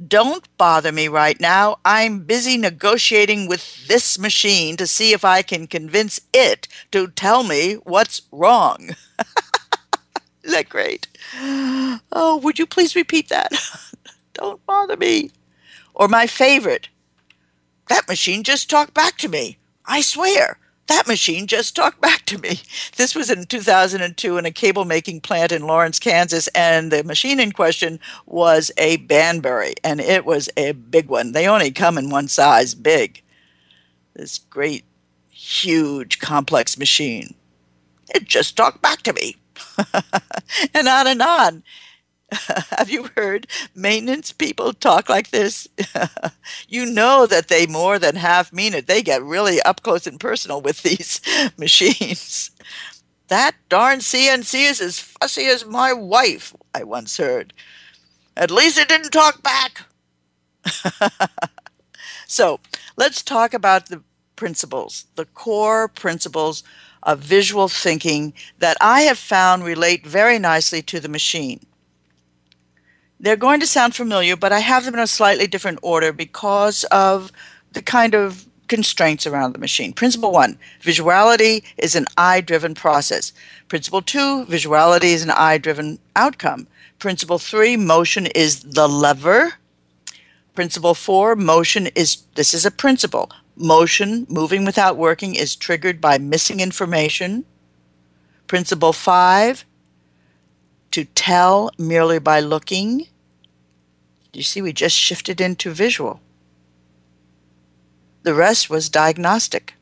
[0.05, 1.79] Don't bother me right now.
[1.85, 7.45] I'm busy negotiating with this machine to see if I can convince it to tell
[7.45, 8.91] me what's wrong.
[10.43, 11.07] Isn't that great?
[12.11, 13.53] Oh, would you please repeat that?
[14.35, 15.31] Don't bother me.
[15.95, 16.89] Or my favorite
[17.89, 19.59] that machine just talked back to me.
[19.87, 22.61] I swear that machine just talked back to me.
[22.97, 27.41] This was in 2002 in a cable making plant in Lawrence, Kansas, and the machine
[27.41, 31.33] in question was a Banbury, and it was a big one.
[31.33, 33.23] They only come in one size, big.
[34.15, 34.85] This great,
[35.31, 37.35] huge, complex machine.
[38.15, 39.37] It just talked back to me.
[40.75, 41.63] and on and on.
[42.71, 45.69] Have you heard maintenance people talk like this?
[46.69, 48.87] you know that they more than half mean it.
[48.87, 51.21] They get really up close and personal with these
[51.57, 52.51] machines.
[53.29, 57.53] That darn CNC is as fussy as my wife, I once heard.
[58.37, 59.83] At least it didn't talk back.
[62.27, 62.61] so
[62.97, 64.03] let's talk about the
[64.37, 66.65] principles, the core principles
[67.03, 71.65] of visual thinking that I have found relate very nicely to the machine.
[73.25, 76.85] They're going to sound familiar, but I have them in a slightly different order because
[76.91, 77.33] of
[77.73, 79.95] the kind of constraints around the machine.
[79.95, 83.33] Principle one visuality is an eye driven process.
[83.67, 86.67] Principle two visuality is an eye driven outcome.
[86.99, 89.55] Principle three motion is the lever.
[90.55, 93.31] Principle four motion is this is a principle.
[93.57, 97.47] Motion, moving without working, is triggered by missing information.
[98.49, 99.65] Principle five
[100.91, 103.07] to tell merely by looking.
[104.35, 106.21] You see, we just shifted into visual.
[108.23, 109.75] The rest was diagnostic.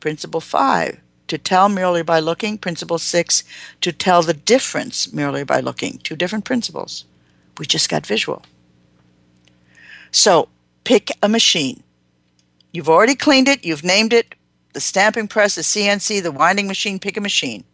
[0.00, 2.58] Principle five to tell merely by looking.
[2.58, 3.44] Principle six
[3.80, 5.98] to tell the difference merely by looking.
[5.98, 7.04] Two different principles.
[7.58, 8.42] We just got visual.
[10.10, 10.48] So
[10.84, 11.82] pick a machine.
[12.72, 14.34] You've already cleaned it, you've named it
[14.72, 16.98] the stamping press, the CNC, the winding machine.
[16.98, 17.64] Pick a machine.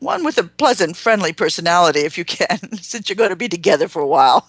[0.00, 3.88] One with a pleasant, friendly personality, if you can, since you're going to be together
[3.88, 4.48] for a while.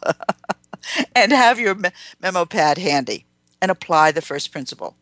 [1.15, 1.75] and have your
[2.21, 3.25] memo pad handy
[3.61, 4.95] and apply the first principle.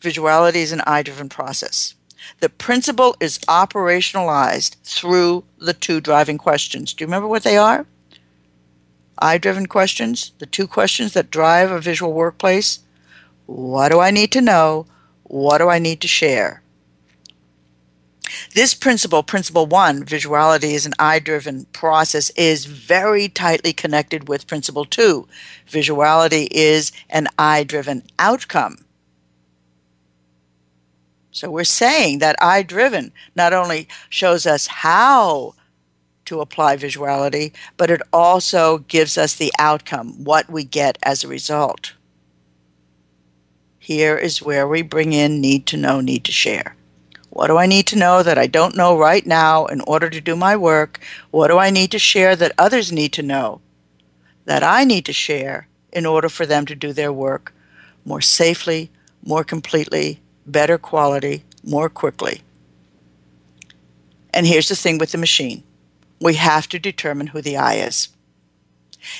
[0.00, 1.94] Visuality is an eye driven process.
[2.40, 6.92] The principle is operationalized through the two driving questions.
[6.92, 7.86] Do you remember what they are?
[9.18, 12.80] eye driven questions, the two questions that drive a visual workplace.
[13.46, 14.86] What do I need to know?
[15.24, 16.62] What do I need to share?
[18.54, 24.46] This principle, principle one, visuality is an eye driven process, is very tightly connected with
[24.46, 25.28] principle two.
[25.68, 28.84] Visuality is an eye driven outcome.
[31.30, 35.54] So we're saying that eye driven not only shows us how
[36.24, 41.28] to apply visuality, but it also gives us the outcome, what we get as a
[41.28, 41.92] result.
[43.78, 46.74] Here is where we bring in need to know, need to share.
[47.36, 50.22] What do I need to know that I don't know right now in order to
[50.22, 50.98] do my work?
[51.30, 53.60] What do I need to share that others need to know
[54.46, 57.52] that I need to share in order for them to do their work
[58.06, 58.90] more safely,
[59.22, 62.40] more completely, better quality, more quickly?
[64.32, 65.62] And here's the thing with the machine
[66.18, 68.08] we have to determine who the I is.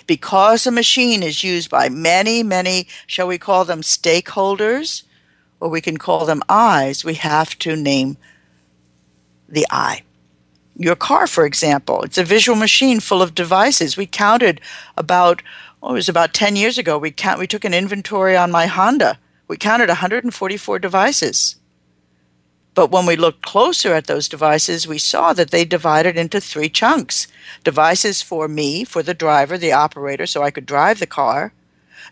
[0.07, 5.03] Because a machine is used by many, many, shall we call them stakeholders,
[5.61, 8.17] or we can call them eyes, we have to name
[9.49, 10.03] the eye.
[10.77, 13.97] Your car, for example, it's a visual machine full of devices.
[13.97, 14.61] We counted
[14.97, 15.43] about,
[15.83, 18.67] oh, it was about 10 years ago, we, count, we took an inventory on my
[18.67, 19.19] Honda.
[19.49, 21.57] We counted 144 devices.
[22.75, 26.69] But when we looked closer at those devices, we saw that they divided into three
[26.69, 27.27] chunks
[27.65, 31.55] devices for me, for the driver, the operator, so I could drive the car,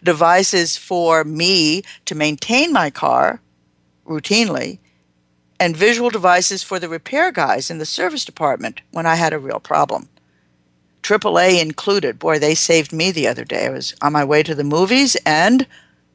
[0.04, 3.40] devices for me to maintain my car
[4.06, 4.78] routinely,
[5.58, 9.38] and visual devices for the repair guys in the service department when I had a
[9.38, 10.08] real problem.
[11.02, 12.18] AAA included.
[12.18, 13.66] Boy, they saved me the other day.
[13.66, 15.66] I was on my way to the movies and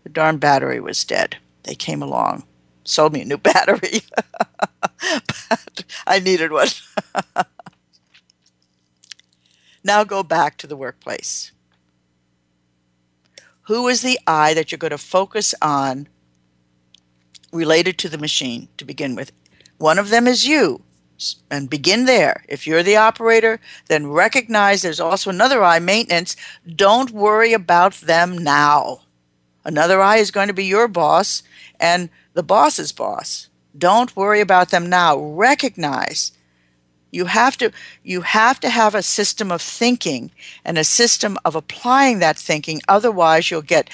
[0.03, 1.37] the darn battery was dead.
[1.63, 2.43] They came along
[2.89, 4.01] sold me a new battery.
[5.27, 6.67] but I needed one.
[9.83, 11.51] now go back to the workplace.
[13.69, 16.07] Who is the I that you're going to focus on
[17.53, 19.31] related to the machine to begin with?
[19.77, 20.81] One of them is you.
[21.51, 22.43] And begin there.
[22.49, 26.35] If you're the operator, then recognize there's also another I, maintenance.
[26.65, 29.01] Don't worry about them now.
[29.63, 31.43] Another I is going to be your boss,
[31.79, 33.49] and the boss's boss.
[33.77, 35.15] Don't worry about them now.
[35.15, 36.31] Recognize
[37.11, 37.71] you have to
[38.03, 40.31] you have to have a system of thinking
[40.63, 43.89] and a system of applying that thinking otherwise you'll get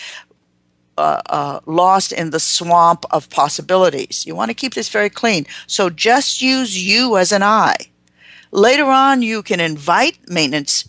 [0.98, 4.26] uh, uh, lost in the swamp of possibilities.
[4.26, 5.46] You want to keep this very clean.
[5.68, 7.76] So just use you as an I.
[8.52, 10.86] Later on you can invite maintenance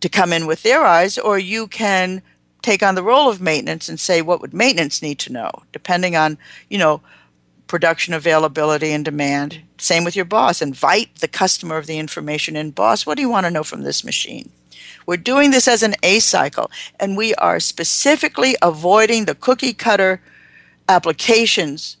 [0.00, 2.22] to come in with their eyes or you can
[2.62, 5.50] take on the role of maintenance and say what would maintenance need to know?
[5.72, 6.38] Depending on
[6.68, 7.00] you know
[7.70, 9.60] production availability and demand.
[9.78, 10.60] Same with your boss.
[10.60, 12.72] Invite the customer of the information in.
[12.72, 14.50] Boss what do you want to know from this machine?
[15.06, 16.68] We're doing this as an a cycle
[16.98, 20.20] and we are specifically avoiding the cookie cutter
[20.88, 21.96] applications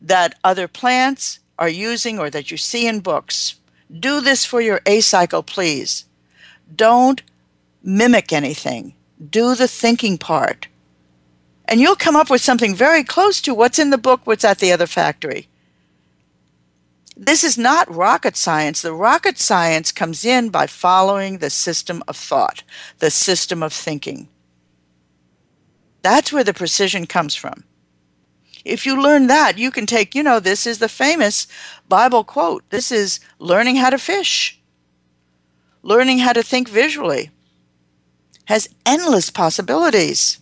[0.00, 3.56] that other plants are using or that you see in books.
[3.92, 6.06] Do this for your a cycle please.
[6.74, 7.22] Don't
[7.82, 8.94] mimic anything.
[9.20, 10.68] Do the thinking part.
[11.68, 14.58] And you'll come up with something very close to what's in the book, what's at
[14.58, 15.48] the other factory.
[17.16, 18.82] This is not rocket science.
[18.82, 22.62] The rocket science comes in by following the system of thought,
[22.98, 24.28] the system of thinking.
[26.02, 27.64] That's where the precision comes from.
[28.64, 31.46] If you learn that, you can take, you know, this is the famous
[31.88, 32.68] Bible quote.
[32.70, 34.60] This is learning how to fish,
[35.82, 37.30] learning how to think visually
[38.46, 40.38] has endless possibilities.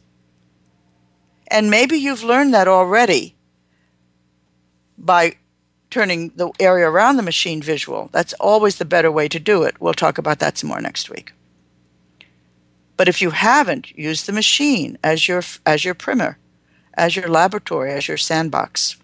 [1.48, 3.34] And maybe you've learned that already
[4.96, 5.36] by
[5.90, 8.08] turning the area around the machine visual.
[8.12, 9.80] That's always the better way to do it.
[9.80, 11.32] We'll talk about that some more next week.
[12.96, 16.38] But if you haven't, use the machine as your as your primer,
[16.94, 18.96] as your laboratory, as your sandbox.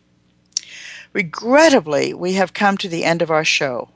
[1.12, 3.88] Regrettably, we have come to the end of our show.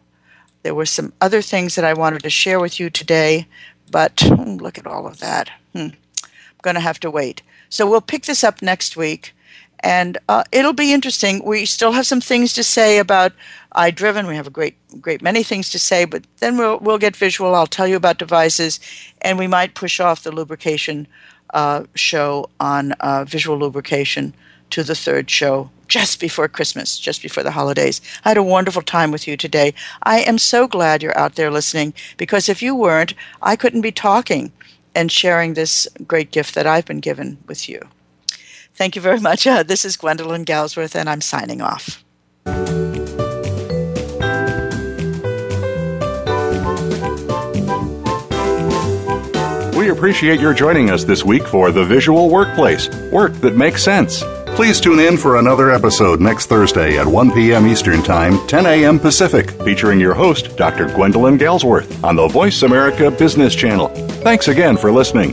[0.62, 3.47] There were some other things that I wanted to share with you today,
[3.90, 5.51] but hmm, look at all of that.
[5.72, 5.88] Hmm.
[6.22, 7.42] I'm going to have to wait.
[7.75, 9.35] So we'll pick this up next week,
[9.81, 11.45] and uh, it'll be interesting.
[11.45, 13.33] We still have some things to say about
[13.72, 14.29] eye driven.
[14.29, 17.53] We have a great, great many things to say, but then we'll we'll get visual.
[17.53, 18.79] I'll tell you about devices,
[19.22, 21.09] and we might push off the lubrication
[21.53, 24.37] uh, show on uh, visual lubrication
[24.70, 28.01] to the third show just before Christmas, just before the holidays.
[28.25, 29.75] I had a wonderful time with you today.
[30.05, 33.91] I am so glad you're out there listening because if you weren't, I couldn't be
[33.91, 34.53] talking
[34.95, 37.80] and sharing this great gift that I've been given with you.
[38.74, 39.47] Thank you very much.
[39.47, 42.03] Uh, this is Gwendolyn Galsworth, and I'm signing off.
[49.76, 54.22] We appreciate your joining us this week for The Visual Workplace Work that Makes Sense.
[54.55, 57.66] Please tune in for another episode next Thursday at 1 p.m.
[57.66, 59.00] Eastern Time, 10 a.m.
[59.00, 60.86] Pacific, featuring your host, Dr.
[60.94, 63.88] Gwendolyn Galsworth, on the Voice America Business Channel.
[64.22, 65.32] Thanks again for listening.